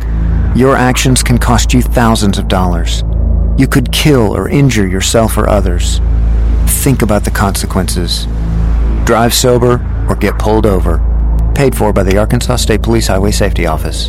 Your 0.57 0.75
actions 0.75 1.23
can 1.23 1.37
cost 1.37 1.75
you 1.75 1.83
thousands 1.83 2.39
of 2.39 2.49
dollars. 2.49 3.05
You 3.59 3.69
could 3.69 3.93
kill 3.93 4.35
or 4.35 4.49
injure 4.49 4.87
yourself 4.87 5.37
or 5.37 5.47
others. 5.47 6.01
Think 6.83 7.03
about 7.03 7.25
the 7.25 7.31
consequences. 7.31 8.25
Drive 9.05 9.35
sober 9.35 9.85
or 10.09 10.17
get 10.17 10.39
pulled 10.39 10.65
over. 10.65 10.99
Paid 11.55 11.77
for 11.77 11.93
by 11.93 12.05
the 12.05 12.17
Arkansas 12.17 12.57
State 12.57 12.83
Police 12.83 13.09
Highway 13.09 13.33
Safety 13.33 13.67
Office. 13.67 14.09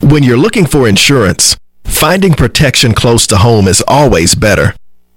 When 0.00 0.22
you're 0.22 0.38
looking 0.38 0.64
for 0.64 0.88
insurance, 0.88 1.58
Finding 1.98 2.34
protection 2.34 2.94
close 2.94 3.26
to 3.26 3.38
home 3.38 3.66
is 3.66 3.82
always 3.88 4.36
better. 4.36 4.72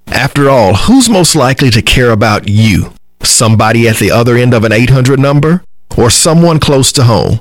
After 0.07 0.49
all, 0.49 0.73
who's 0.73 1.07
most 1.07 1.35
likely 1.35 1.69
to 1.69 1.81
care 1.83 2.09
about 2.09 2.49
you? 2.49 2.91
Somebody 3.21 3.87
at 3.87 3.97
the 3.97 4.09
other 4.09 4.35
end 4.35 4.55
of 4.55 4.63
an 4.63 4.71
800 4.71 5.19
number? 5.19 5.63
Or 5.95 6.09
someone 6.09 6.59
close 6.59 6.91
to 6.93 7.03
home? 7.03 7.39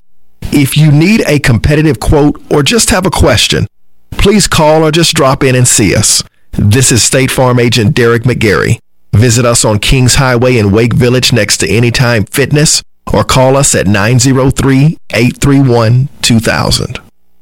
If 0.53 0.77
you 0.77 0.93
need 0.93 1.23
a 1.27 1.39
competitive 1.39 1.99
quote 2.01 2.39
or 2.53 2.63
just 2.63 2.91
have 2.91 3.07
a 3.07 3.11
question, 3.11 3.67
please 4.11 4.47
call 4.47 4.85
or 4.85 4.91
just 4.91 5.15
drop 5.15 5.43
in 5.43 5.55
and 5.55 5.67
see 5.67 5.97
us. 5.97 6.23
This 6.53 6.93
is 6.93 7.03
State 7.03 7.31
Farm 7.31 7.59
agent 7.59 7.95
Derek 7.95 8.25
McGarry. 8.25 8.79
Visit 9.15 9.47
us 9.47 9.65
on 9.65 9.79
Kings 9.79 10.17
Highway 10.17 10.59
in 10.59 10.71
Wake 10.71 10.93
Village 10.93 11.33
next 11.33 11.57
to 11.59 11.67
Anytime 11.67 12.27
Fitness 12.27 12.83
or 13.11 13.25
call 13.25 13.57
us 13.57 13.75
at 13.75 13.87
903 13.87 14.99
831 15.15 16.11
2000. 16.21 17.10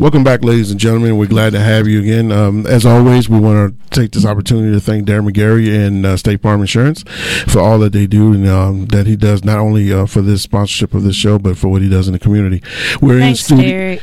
Welcome 0.00 0.24
back, 0.24 0.42
ladies 0.42 0.70
and 0.70 0.80
gentlemen. 0.80 1.18
We're 1.18 1.26
glad 1.26 1.52
to 1.52 1.60
have 1.60 1.86
you 1.86 2.00
again. 2.00 2.32
Um, 2.32 2.66
as 2.66 2.86
always, 2.86 3.28
we 3.28 3.38
want 3.38 3.78
to 3.82 3.90
take 3.90 4.12
this 4.12 4.24
opportunity 4.24 4.72
to 4.72 4.80
thank 4.80 5.06
Darren 5.06 5.30
McGarry 5.30 5.86
and 5.86 6.06
uh, 6.06 6.16
State 6.16 6.40
Farm 6.40 6.62
Insurance 6.62 7.02
for 7.46 7.58
all 7.58 7.78
that 7.80 7.92
they 7.92 8.06
do 8.06 8.32
and 8.32 8.48
um, 8.48 8.86
that 8.86 9.06
he 9.06 9.14
does 9.14 9.44
not 9.44 9.58
only 9.58 9.92
uh, 9.92 10.06
for 10.06 10.22
this 10.22 10.40
sponsorship 10.40 10.94
of 10.94 11.02
this 11.02 11.16
show, 11.16 11.38
but 11.38 11.58
for 11.58 11.68
what 11.68 11.82
he 11.82 11.90
does 11.90 12.08
in 12.08 12.14
the 12.14 12.18
community. 12.18 12.62
We're 13.02 13.18
Thanks, 13.18 13.50
in 13.50 13.58
studio. 13.58 13.98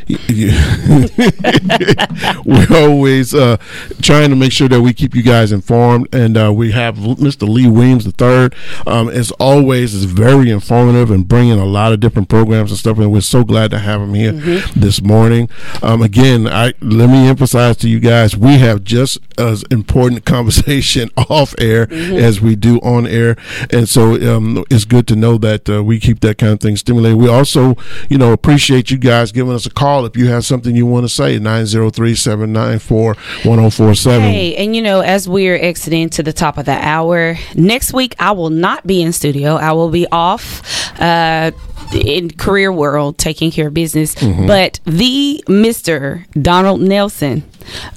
We're 2.46 2.78
always 2.78 3.34
uh, 3.34 3.58
trying 4.00 4.30
to 4.30 4.36
make 4.36 4.52
sure 4.52 4.68
that 4.68 4.82
we 4.82 4.94
keep 4.94 5.16
you 5.16 5.24
guys 5.24 5.52
informed, 5.52 6.14
and 6.14 6.38
uh, 6.38 6.54
we 6.54 6.74
have 6.74 6.98
Mr. 6.98 7.50
Lee 7.50 7.68
Williams 7.68 8.06
III. 8.06 8.52
Um, 8.86 9.10
as 9.10 9.32
always, 9.40 9.96
is 9.96 10.04
very 10.06 10.52
informative 10.52 11.10
and 11.10 11.28
bringing 11.28 11.58
a 11.58 11.66
lot 11.66 11.92
of 11.92 12.00
different 12.00 12.30
programs 12.30 12.70
and 12.70 12.78
stuff. 12.78 13.00
And 13.00 13.12
we're 13.12 13.22
so 13.22 13.44
glad 13.44 13.72
to 13.72 13.80
have 13.80 14.00
him 14.00 14.14
here 14.14 14.34
mm-hmm. 14.34 14.80
this 14.80 15.02
morning. 15.02 15.50
Um, 15.88 16.02
again, 16.02 16.48
I 16.50 16.74
let 16.82 17.10
me 17.10 17.30
emphasize 17.30 17.78
to 17.78 17.88
you 17.88 18.02
guys, 18.02 18.36
we 18.36 18.58
have 18.58 18.84
just 18.84 19.20
as 19.40 19.64
important 19.72 20.26
conversation 20.26 21.10
off 21.30 21.56
air 21.60 21.88
mm-hmm. 21.88 22.18
as 22.18 22.42
we 22.42 22.58
do 22.58 22.80
on 22.80 23.08
air, 23.08 23.38
and 23.72 23.88
so 23.88 24.16
um, 24.36 24.66
it's 24.70 24.84
good 24.84 25.08
to 25.08 25.16
know 25.16 25.38
that 25.38 25.70
uh, 25.70 25.82
we 25.82 26.02
keep 26.02 26.20
that 26.20 26.40
kind 26.40 26.52
of 26.52 26.60
thing 26.60 26.76
stimulated. 26.76 27.18
We 27.18 27.30
also, 27.30 27.78
you 28.10 28.18
know, 28.18 28.34
appreciate 28.34 28.92
you 28.92 28.98
guys 28.98 29.32
giving 29.32 29.54
us 29.54 29.66
a 29.66 29.70
call 29.70 30.06
if 30.06 30.18
you 30.18 30.28
have 30.28 30.44
something 30.44 30.76
you 30.76 30.86
want 30.86 31.06
to 31.06 31.10
say. 31.10 31.40
903-794-1047. 31.40 34.20
Hey, 34.20 34.58
and 34.58 34.76
you 34.76 34.82
know, 34.82 35.00
as 35.00 35.30
we're 35.30 35.56
exiting 35.56 36.10
to 36.10 36.22
the 36.22 36.34
top 36.34 36.58
of 36.58 36.66
the 36.66 36.86
hour, 36.86 37.38
next 37.56 37.94
week 37.94 38.14
I 38.20 38.32
will 38.32 38.50
not 38.50 38.86
be 38.86 39.02
in 39.02 39.14
studio. 39.14 39.56
I 39.56 39.72
will 39.72 39.90
be 39.90 40.06
off. 40.12 41.00
Uh, 41.00 41.52
in 41.94 42.32
career 42.32 42.72
world 42.72 43.18
taking 43.18 43.52
care 43.52 43.68
of 43.68 43.74
business. 43.74 44.16
Mm-hmm. 44.16 44.48
But 44.48 44.80
the 44.86 45.44
Mister 45.48 46.26
Donald 46.34 46.82
Nelson 46.82 47.44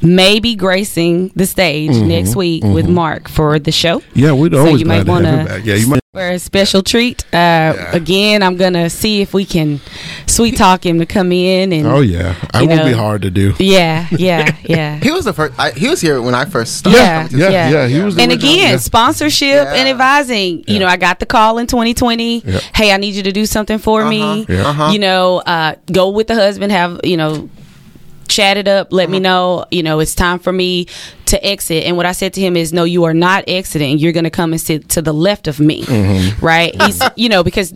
may 0.02 0.40
be 0.40 0.54
gracing 0.54 1.28
the 1.28 1.46
stage 1.46 1.92
mm-hmm. 1.92 2.08
next 2.08 2.36
week 2.36 2.62
with 2.64 2.86
mm-hmm. 2.86 2.94
Mark 2.94 3.28
for 3.28 3.58
the 3.58 3.72
show. 3.72 4.02
Yeah, 4.14 4.32
we'd 4.32 4.52
so 4.52 4.60
always 4.60 4.80
you 4.80 4.86
might 4.86 5.06
want 5.06 5.24
to. 5.24 5.60
Yeah, 5.64 5.74
you 5.74 5.86
might 5.86 6.00
for 6.12 6.28
a 6.28 6.40
special 6.40 6.82
treat. 6.82 7.24
Uh, 7.26 7.36
yeah. 7.76 7.94
Again, 7.94 8.42
I'm 8.42 8.56
gonna 8.56 8.90
see 8.90 9.20
if 9.20 9.32
we 9.32 9.44
can 9.44 9.80
sweet 10.26 10.56
talk 10.56 10.84
him 10.84 10.98
to 10.98 11.06
come 11.06 11.30
in 11.30 11.72
and. 11.72 11.86
Oh 11.86 12.00
yeah, 12.00 12.34
that 12.52 12.66
won't 12.66 12.70
know, 12.70 12.84
be 12.84 12.92
hard 12.92 13.22
to 13.22 13.30
do. 13.30 13.54
Yeah, 13.60 14.08
yeah, 14.10 14.56
yeah. 14.64 14.98
he 14.98 15.12
was 15.12 15.24
the 15.24 15.32
first. 15.32 15.56
I, 15.56 15.70
he 15.70 15.88
was 15.88 16.00
here 16.00 16.20
when 16.20 16.34
I 16.34 16.46
first 16.46 16.78
started. 16.78 16.98
Yeah, 16.98 17.28
yeah, 17.30 17.50
yeah, 17.50 17.70
yeah. 17.70 17.86
He 17.86 18.00
was. 18.00 18.18
And 18.18 18.32
again, 18.32 18.80
sponsorship 18.80 19.68
and 19.68 19.88
advising. 19.88 20.64
You 20.66 20.80
know, 20.80 20.86
I 20.86 20.96
got 20.96 21.20
the 21.20 21.26
call 21.26 21.58
in 21.58 21.68
2020. 21.68 22.40
Hey, 22.74 22.92
I 22.92 22.96
need 22.96 23.14
you 23.14 23.22
to 23.22 23.32
do 23.32 23.46
something 23.46 23.78
for 23.78 24.00
uh-huh. 24.00 24.10
me. 24.10 24.46
Uh-huh. 24.48 24.90
You 24.92 24.98
know, 24.98 25.38
uh, 25.46 25.76
go 25.92 26.10
with 26.10 26.26
the 26.26 26.34
husband. 26.34 26.72
Have 26.72 27.00
you 27.04 27.16
know 27.16 27.48
chat 28.30 28.56
it 28.56 28.68
up 28.68 28.92
let 28.92 29.10
me 29.10 29.18
uh-huh. 29.18 29.22
know 29.22 29.64
you 29.70 29.82
know 29.82 29.98
it's 29.98 30.14
time 30.14 30.38
for 30.38 30.52
me 30.52 30.86
to 31.26 31.44
exit 31.44 31.84
and 31.84 31.96
what 31.96 32.06
i 32.06 32.12
said 32.12 32.32
to 32.32 32.40
him 32.40 32.56
is 32.56 32.72
no 32.72 32.84
you 32.84 33.04
are 33.04 33.14
not 33.14 33.44
exiting 33.48 33.98
you're 33.98 34.12
going 34.12 34.24
to 34.24 34.30
come 34.30 34.52
and 34.52 34.60
sit 34.60 34.88
to 34.88 35.02
the 35.02 35.12
left 35.12 35.48
of 35.48 35.58
me 35.58 35.82
mm-hmm. 35.82 36.44
right 36.44 36.80
he's 36.82 37.02
you 37.16 37.28
know 37.28 37.42
because 37.42 37.72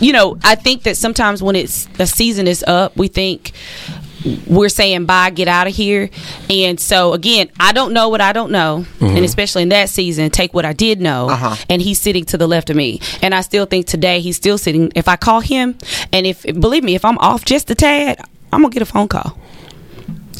you 0.00 0.12
know 0.12 0.38
i 0.42 0.54
think 0.54 0.82
that 0.82 0.96
sometimes 0.96 1.42
when 1.42 1.54
it's 1.54 1.84
the 1.98 2.06
season 2.06 2.46
is 2.46 2.64
up 2.66 2.96
we 2.96 3.06
think 3.06 3.52
we're 4.46 4.70
saying 4.70 5.04
bye, 5.04 5.28
get 5.28 5.48
out 5.48 5.66
of 5.66 5.74
here. 5.74 6.08
And 6.48 6.80
so 6.80 7.12
again, 7.12 7.50
I 7.60 7.72
don't 7.72 7.92
know 7.92 8.08
what 8.08 8.22
I 8.22 8.32
don't 8.32 8.50
know, 8.50 8.86
mm-hmm. 8.98 9.16
and 9.16 9.24
especially 9.24 9.64
in 9.64 9.68
that 9.68 9.90
season, 9.90 10.30
take 10.30 10.54
what 10.54 10.64
I 10.64 10.72
did 10.72 10.98
know. 10.98 11.28
Uh-huh. 11.28 11.56
And 11.68 11.82
he's 11.82 12.00
sitting 12.00 12.24
to 12.26 12.38
the 12.38 12.46
left 12.46 12.70
of 12.70 12.76
me, 12.76 13.00
and 13.20 13.34
I 13.34 13.42
still 13.42 13.66
think 13.66 13.86
today 13.86 14.20
he's 14.20 14.36
still 14.36 14.56
sitting. 14.56 14.90
If 14.94 15.08
I 15.08 15.16
call 15.16 15.40
him, 15.40 15.76
and 16.10 16.26
if 16.26 16.42
believe 16.42 16.84
me, 16.84 16.94
if 16.94 17.04
I'm 17.04 17.18
off 17.18 17.44
just 17.44 17.70
a 17.70 17.74
tad, 17.74 18.18
I'm 18.52 18.62
gonna 18.62 18.72
get 18.72 18.82
a 18.82 18.86
phone 18.86 19.08
call 19.08 19.36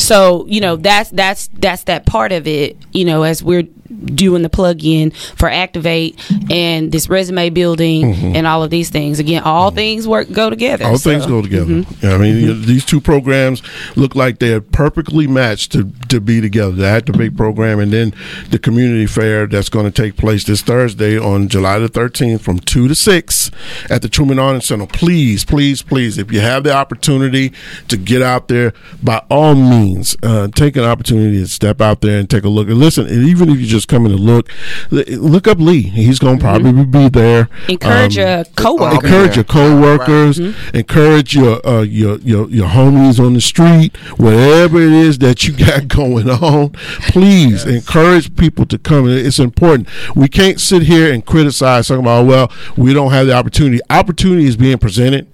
so 0.04 0.46
you 0.46 0.60
know 0.60 0.76
that's 0.76 1.10
that's 1.10 1.48
that's 1.54 1.84
that 1.84 2.06
part 2.06 2.32
of 2.32 2.46
it 2.46 2.76
you 2.92 3.04
know 3.04 3.22
as 3.22 3.42
we're 3.42 3.64
doing 4.04 4.42
the 4.42 4.48
plug-in 4.48 5.10
for 5.10 5.48
activate 5.48 6.18
and 6.50 6.92
this 6.92 7.08
resume 7.08 7.50
building 7.50 8.12
mm-hmm. 8.14 8.36
and 8.36 8.46
all 8.46 8.62
of 8.62 8.70
these 8.70 8.90
things 8.90 9.18
again 9.18 9.42
all 9.42 9.68
mm-hmm. 9.70 9.76
things 9.76 10.08
work 10.08 10.30
go 10.32 10.50
together 10.50 10.84
all 10.84 10.98
so. 10.98 11.10
things 11.10 11.26
go 11.26 11.42
together 11.42 11.66
mm-hmm. 11.66 12.06
i 12.06 12.18
mean 12.18 12.36
mm-hmm. 12.36 12.62
these 12.64 12.84
two 12.84 13.00
programs 13.00 13.62
look 13.96 14.14
like 14.14 14.38
they're 14.38 14.60
perfectly 14.60 15.26
matched 15.26 15.72
to, 15.72 15.90
to 16.08 16.20
be 16.20 16.40
together 16.40 16.72
the 16.72 16.86
activate 16.86 17.36
program 17.36 17.78
and 17.78 17.92
then 17.92 18.12
the 18.50 18.58
community 18.58 19.06
fair 19.06 19.46
that's 19.46 19.68
going 19.68 19.84
to 19.84 20.02
take 20.02 20.16
place 20.16 20.44
this 20.44 20.62
thursday 20.62 21.18
on 21.18 21.48
july 21.48 21.78
the 21.78 21.88
13th 21.88 22.40
from 22.40 22.58
2 22.58 22.88
to 22.88 22.94
6 22.94 23.50
at 23.90 24.02
the 24.02 24.08
truman 24.08 24.38
arnold 24.38 24.62
center 24.62 24.86
please 24.86 25.44
please 25.44 25.82
please 25.82 26.18
if 26.18 26.32
you 26.32 26.40
have 26.40 26.64
the 26.64 26.72
opportunity 26.72 27.52
to 27.88 27.96
get 27.96 28.22
out 28.22 28.48
there 28.48 28.72
by 29.02 29.22
all 29.30 29.54
means 29.54 30.16
uh, 30.22 30.48
take 30.48 30.76
an 30.76 30.84
opportunity 30.84 31.38
to 31.38 31.48
step 31.48 31.80
out 31.80 32.00
there 32.00 32.18
and 32.18 32.28
take 32.30 32.44
a 32.44 32.48
look 32.48 32.68
and 32.68 32.78
listen 32.78 33.06
and 33.06 33.28
even 33.28 33.48
if 33.48 33.58
you 33.58 33.66
just 33.66 33.83
coming 33.86 34.12
to 34.12 34.18
look, 34.18 34.50
look 34.90 35.48
up 35.48 35.58
Lee. 35.58 35.82
He's 35.82 36.18
going 36.18 36.38
to 36.38 36.44
mm-hmm. 36.44 36.62
probably 36.64 36.84
mm-hmm. 36.84 36.90
be 36.90 37.08
there. 37.08 37.48
Encourage 37.68 38.18
um, 38.18 38.26
your 38.26 38.44
coworkers. 38.56 39.04
Encourage 39.04 39.36
your 39.36 39.44
coworkers. 39.44 40.40
Right. 40.40 40.50
Mm-hmm. 40.50 40.76
Encourage 40.76 41.34
your, 41.34 41.66
uh, 41.66 41.82
your 41.82 42.18
your 42.18 42.48
your 42.48 42.68
homies 42.68 43.24
on 43.24 43.34
the 43.34 43.40
street. 43.40 43.96
Whatever 44.18 44.80
it 44.80 44.92
is 44.92 45.18
that 45.18 45.44
you 45.46 45.54
got 45.54 45.88
going 45.94 46.28
on, 46.30 46.70
please 47.08 47.64
yes. 47.64 47.66
encourage 47.66 48.34
people 48.36 48.66
to 48.66 48.78
come. 48.78 49.08
It's 49.08 49.38
important. 49.38 49.88
We 50.14 50.28
can't 50.28 50.60
sit 50.60 50.82
here 50.82 51.12
and 51.12 51.24
criticize 51.24 51.88
talking 51.88 52.02
about 52.02 52.26
well, 52.26 52.52
we 52.76 52.94
don't 52.94 53.10
have 53.12 53.26
the 53.26 53.34
opportunity. 53.34 53.80
Opportunity 53.90 54.46
is 54.46 54.56
being 54.56 54.78
presented 54.78 55.28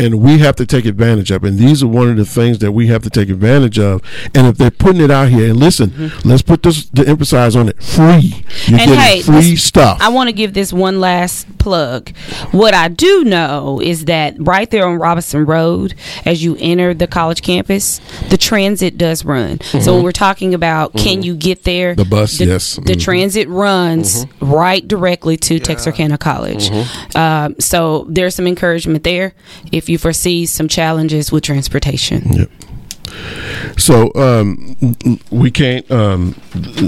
and 0.00 0.20
we 0.20 0.38
have 0.38 0.56
to 0.56 0.66
take 0.66 0.86
advantage 0.86 1.30
of. 1.30 1.44
And 1.44 1.58
these 1.58 1.82
are 1.82 1.86
one 1.86 2.08
of 2.08 2.16
the 2.16 2.24
things 2.24 2.58
that 2.60 2.72
we 2.72 2.86
have 2.86 3.02
to 3.02 3.10
take 3.10 3.28
advantage 3.28 3.78
of. 3.78 4.02
And 4.34 4.46
if 4.46 4.56
they're 4.56 4.70
putting 4.70 5.02
it 5.02 5.10
out 5.10 5.28
here, 5.28 5.50
and 5.50 5.58
listen, 5.58 5.90
mm-hmm. 5.90 6.28
let's 6.28 6.42
put 6.42 6.62
this 6.62 6.86
the 6.86 7.06
emphasize 7.06 7.54
on 7.54 7.68
it: 7.68 7.82
free. 7.82 8.44
You're 8.66 8.80
and 8.80 8.90
hey, 8.90 9.22
free 9.22 9.56
stuff. 9.56 9.98
I 10.00 10.08
want 10.08 10.28
to 10.28 10.32
give 10.32 10.54
this 10.54 10.72
one 10.72 11.00
last 11.00 11.58
plug. 11.58 12.10
What 12.52 12.72
I 12.72 12.88
do 12.88 13.24
know 13.24 13.80
is 13.80 14.06
that 14.06 14.34
right 14.38 14.70
there 14.70 14.88
on 14.88 14.98
Robinson 14.98 15.44
Road, 15.44 15.94
as 16.24 16.42
you 16.42 16.56
enter 16.58 16.94
the 16.94 17.06
college 17.06 17.42
campus, 17.42 18.00
the 18.30 18.38
transit 18.38 18.96
does 18.96 19.24
run. 19.24 19.58
Mm-hmm. 19.58 19.80
So 19.80 19.94
when 19.94 20.04
we're 20.04 20.12
talking 20.12 20.54
about 20.54 20.92
mm-hmm. 20.92 21.04
can 21.04 21.22
you 21.22 21.36
get 21.36 21.64
there, 21.64 21.94
the 21.94 22.04
bus, 22.04 22.38
the, 22.38 22.46
yes, 22.46 22.76
the 22.76 22.82
mm-hmm. 22.82 23.00
transit 23.00 23.48
runs 23.48 24.24
mm-hmm. 24.24 24.50
right 24.50 24.86
directly 24.86 25.36
to 25.36 25.54
yeah. 25.54 25.60
Texarkana 25.60 26.16
College. 26.16 26.70
Mm-hmm. 26.70 27.18
Uh, 27.18 27.50
so 27.58 28.06
there's 28.08 28.34
some 28.34 28.46
encouragement 28.46 29.04
there. 29.04 29.34
If 29.70 29.89
you 29.90 29.98
foresee 29.98 30.46
some 30.46 30.68
challenges 30.68 31.30
with 31.32 31.42
transportation. 31.42 32.32
Yep. 32.32 32.50
So 33.78 34.12
um, 34.14 34.76
we 35.30 35.50
can't. 35.50 35.88
Um, 35.90 36.34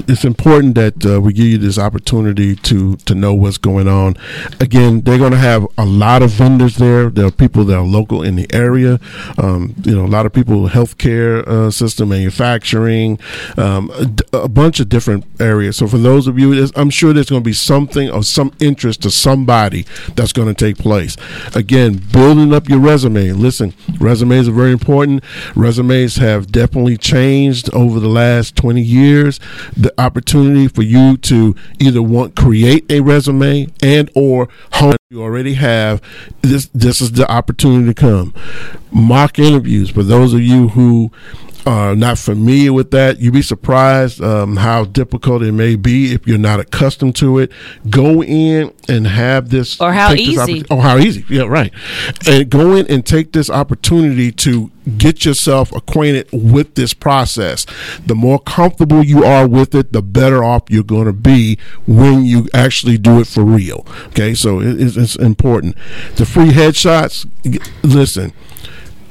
it's 0.09 0.25
important 0.25 0.75
that 0.75 1.05
uh, 1.07 1.21
we 1.21 1.33
give 1.33 1.47
you 1.47 1.59
this 1.59 1.79
opportunity 1.79 2.57
to 2.57 2.97
to 2.97 3.15
know 3.15 3.35
what's 3.35 3.59
going 3.59 3.89
on. 3.89 4.17
Again, 4.61 5.03
they're 5.03 5.19
going 5.19 5.33
to 5.33 5.39
have 5.39 5.67
a 5.79 5.85
lot 5.85 6.23
of 6.23 6.31
vendors 6.31 6.77
there. 6.77 7.11
There 7.11 7.27
are 7.27 7.31
people 7.31 7.65
that 7.65 7.77
are 7.77 7.85
local 7.85 8.23
in 8.23 8.37
the 8.37 8.47
area. 8.53 9.01
Um, 9.39 9.75
you 9.85 9.95
know, 9.95 10.05
a 10.05 10.09
lot 10.09 10.27
of 10.27 10.33
people, 10.33 10.69
healthcare 10.69 11.47
uh, 11.47 11.71
system, 11.71 12.11
manufacturing, 12.11 13.19
um, 13.57 13.91
a, 14.33 14.37
a, 14.39 14.49
bunch 14.49 14.81
of 14.81 14.89
different 14.89 15.25
areas. 15.41 15.77
So 15.77 15.87
for 15.87 15.99
those 15.99 16.27
of 16.27 16.39
you, 16.39 16.69
I'm 16.77 16.91
sure 16.91 17.13
there's 17.13 17.31
going 17.31 17.43
to 17.43 17.49
be 17.49 17.53
something 17.53 18.11
of 18.11 18.27
some 18.27 18.53
interest 18.61 19.03
to 19.03 19.11
somebody 19.11 19.87
that's 20.15 20.33
going 20.33 20.49
to 20.49 20.55
take 20.55 20.79
place. 20.79 21.17
Again, 21.55 22.01
building 22.13 22.53
up 22.53 22.69
your 22.69 22.81
resume. 22.81 23.33
Listen, 23.33 23.75
resumes 23.99 24.49
are 24.49 24.53
very 24.53 24.73
important. 24.73 25.25
Resumes 25.55 26.17
have 26.17 26.53
definitely 26.73 26.97
changed 26.97 27.69
over 27.75 28.01
the 28.01 28.09
last 28.09 28.57
20 28.57 28.81
years. 28.81 29.39
The 29.77 29.93
opportunity 30.01 30.69
for 30.69 30.81
you 30.81 31.19
to 31.19 31.55
either 31.79 32.01
want 32.01 32.35
create 32.35 32.91
a 32.91 33.01
resume 33.01 33.69
and 33.83 34.11
or 34.15 34.49
home 34.83 34.97
you 35.11 35.23
already 35.23 35.55
have 35.55 36.01
this 36.41 36.69
this 36.75 37.01
is 37.01 37.13
the 37.13 37.31
opportunity 37.31 37.87
to 37.87 37.95
come 37.95 38.35
mock 38.91 39.39
interviews 39.39 39.91
for 39.91 40.03
those 40.03 40.33
of 40.35 40.41
you 40.41 40.69
who 40.69 41.11
are 41.67 41.95
not 41.95 42.19
familiar 42.19 42.73
with 42.73 42.91
that, 42.91 43.21
you'd 43.21 43.35
be 43.35 43.43
surprised 43.43 44.21
um, 44.21 44.57
how 44.57 44.85
difficult 44.85 45.43
it 45.43 45.53
may 45.53 45.77
be 45.77 46.13
if 46.13 46.27
you're 46.27 46.39
not 46.39 46.61
accustomed 46.61 47.17
to 47.17 47.39
it. 47.39 47.53
Go 47.89 48.23
in 48.23 48.73
and 48.89 49.07
have 49.07 49.51
this, 49.51 49.81
or 49.81 49.93
how 49.93 50.13
easy, 50.13 50.65
or 50.71 50.83
how 50.83 50.99
easy. 50.99 51.25
Yeah, 51.29 51.43
right. 51.43 51.73
And 52.27 52.51
go 52.51 52.75
in 52.75 52.87
and 52.89 53.05
take 53.07 53.33
this 53.33 53.49
opportunity 53.49 54.33
to 54.33 54.71
get 54.99 55.25
yourself 55.25 55.73
acquainted 55.73 56.29
with 56.33 56.75
this 56.75 56.93
process. 56.95 57.67
The 58.07 58.15
more 58.15 58.41
comfortable 58.41 59.03
you 59.05 59.25
are 59.25 59.47
with 59.47 59.75
it, 59.75 59.93
the 59.93 60.03
better 60.03 60.43
off 60.43 60.65
you're 60.69 60.83
going 60.83 61.07
to 61.07 61.13
be 61.13 61.59
when 61.87 62.25
you 62.25 62.49
actually 62.53 62.99
do 62.99 63.21
it 63.21 63.27
for 63.27 63.45
real. 63.45 63.87
Okay, 64.09 64.35
so 64.35 64.61
it's, 64.81 64.97
it's 64.97 65.17
important. 65.17 65.77
The 66.17 66.27
free 66.27 66.51
headshots. 66.51 67.27
Listen 67.83 68.33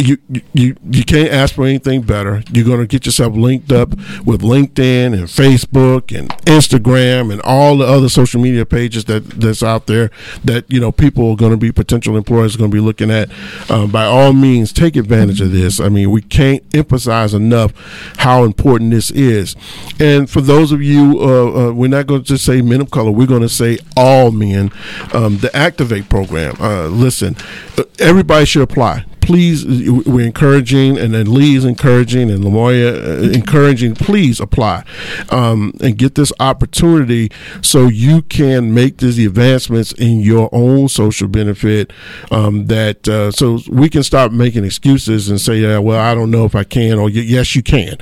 you, 0.02 0.18
you 0.54 0.76
you 0.90 1.04
can't 1.04 1.30
ask 1.30 1.56
for 1.56 1.66
anything 1.66 2.02
better. 2.02 2.44
You're 2.52 2.66
going 2.66 2.80
to 2.80 2.88
get 2.88 3.06
yourself 3.06 3.36
linked 3.36 3.72
up 3.72 3.90
with 4.26 4.42
LinkedIn 4.42 5.14
and 5.14 5.24
Facebook 5.24 6.18
and 6.18 6.30
Instagram 6.46 7.32
and 7.32 7.42
all 7.44 7.78
the 7.78 7.86
other 7.86 8.10
social 8.10 8.42
media 8.42 8.66
pages 8.66 9.06
that 9.06 9.30
that's 9.30 9.62
out 9.62 9.88
there 9.88 10.10
that 10.44 10.66
you 10.72 10.80
know 10.80 10.92
people 10.92 11.32
are 11.32 11.36
going 11.36 11.52
to 11.52 11.58
be 11.58 11.72
potential 11.72 12.18
employers 12.18 12.56
are 12.56 12.58
going 12.58 12.72
to 12.72 12.76
be 12.76 12.82
looking 12.82 13.12
at. 13.12 13.30
Um, 13.70 13.92
by 13.92 14.06
all 14.06 14.34
means, 14.34 14.74
take 14.74 14.96
advantage 14.96 15.42
of 15.42 15.52
this. 15.52 15.80
I 15.80 15.90
mean, 15.90 16.12
we 16.12 16.22
can't 16.22 16.64
emphasize 16.74 17.34
enough 17.34 17.74
how 18.18 18.44
important 18.44 18.92
this 18.92 19.12
is. 19.12 19.56
And 20.00 20.30
for 20.30 20.42
those 20.42 20.72
of 20.72 20.82
you, 20.82 21.20
uh, 21.20 21.70
uh, 21.70 21.74
we're 21.74 21.88
not 21.88 22.08
going 22.08 22.24
to 22.24 22.28
just 22.28 22.46
say 22.46 22.62
men 22.62 22.82
of 22.82 22.92
color. 22.92 23.12
We're 23.12 23.28
going 23.28 23.42
to 23.42 23.50
say 23.50 23.78
all 23.96 24.32
men. 24.32 24.72
Um, 25.14 25.38
the 25.38 25.52
Activate 25.54 26.10
program. 26.10 26.56
Uh, 26.60 26.88
listen, 26.88 27.36
uh, 27.78 27.84
everybody 28.00 28.46
should 28.46 28.64
apply 28.64 29.06
please, 29.32 29.65
we're 30.06 30.26
encouraging, 30.26 30.98
and 30.98 31.13
then 31.13 31.34
Lee 31.34 31.56
is 31.56 31.63
encouraging, 31.63 32.30
and 32.30 32.44
Lamoya 32.44 32.91
uh, 32.94 33.32
encouraging. 33.32 33.96
Please 33.96 34.41
apply 34.41 34.84
um, 35.30 35.72
and 35.80 35.98
get 35.98 36.15
this 36.15 36.34
opportunity 36.41 37.32
so 37.62 37.88
you 37.88 38.24
can 38.24 38.74
make 38.74 38.98
these 38.98 39.17
advancements 39.26 39.94
in 39.94 40.20
your 40.20 40.50
own 40.52 40.89
social 40.89 41.30
benefit. 41.30 41.94
Um, 42.30 42.65
that 42.67 43.08
uh, 43.08 43.32
so 43.32 43.62
we 43.70 43.88
can 43.88 44.04
stop 44.04 44.34
making 44.34 44.65
excuses 44.65 45.30
and 45.30 45.39
say, 45.39 45.60
yeah, 45.60 45.78
well, 45.78 46.02
I 46.02 46.13
don't 46.13 46.30
know 46.30 46.44
if 46.44 46.54
I 46.54 46.65
can, 46.65 47.00
or 47.00 47.10
yes, 47.10 47.56
you 47.56 47.63
can. 47.63 47.96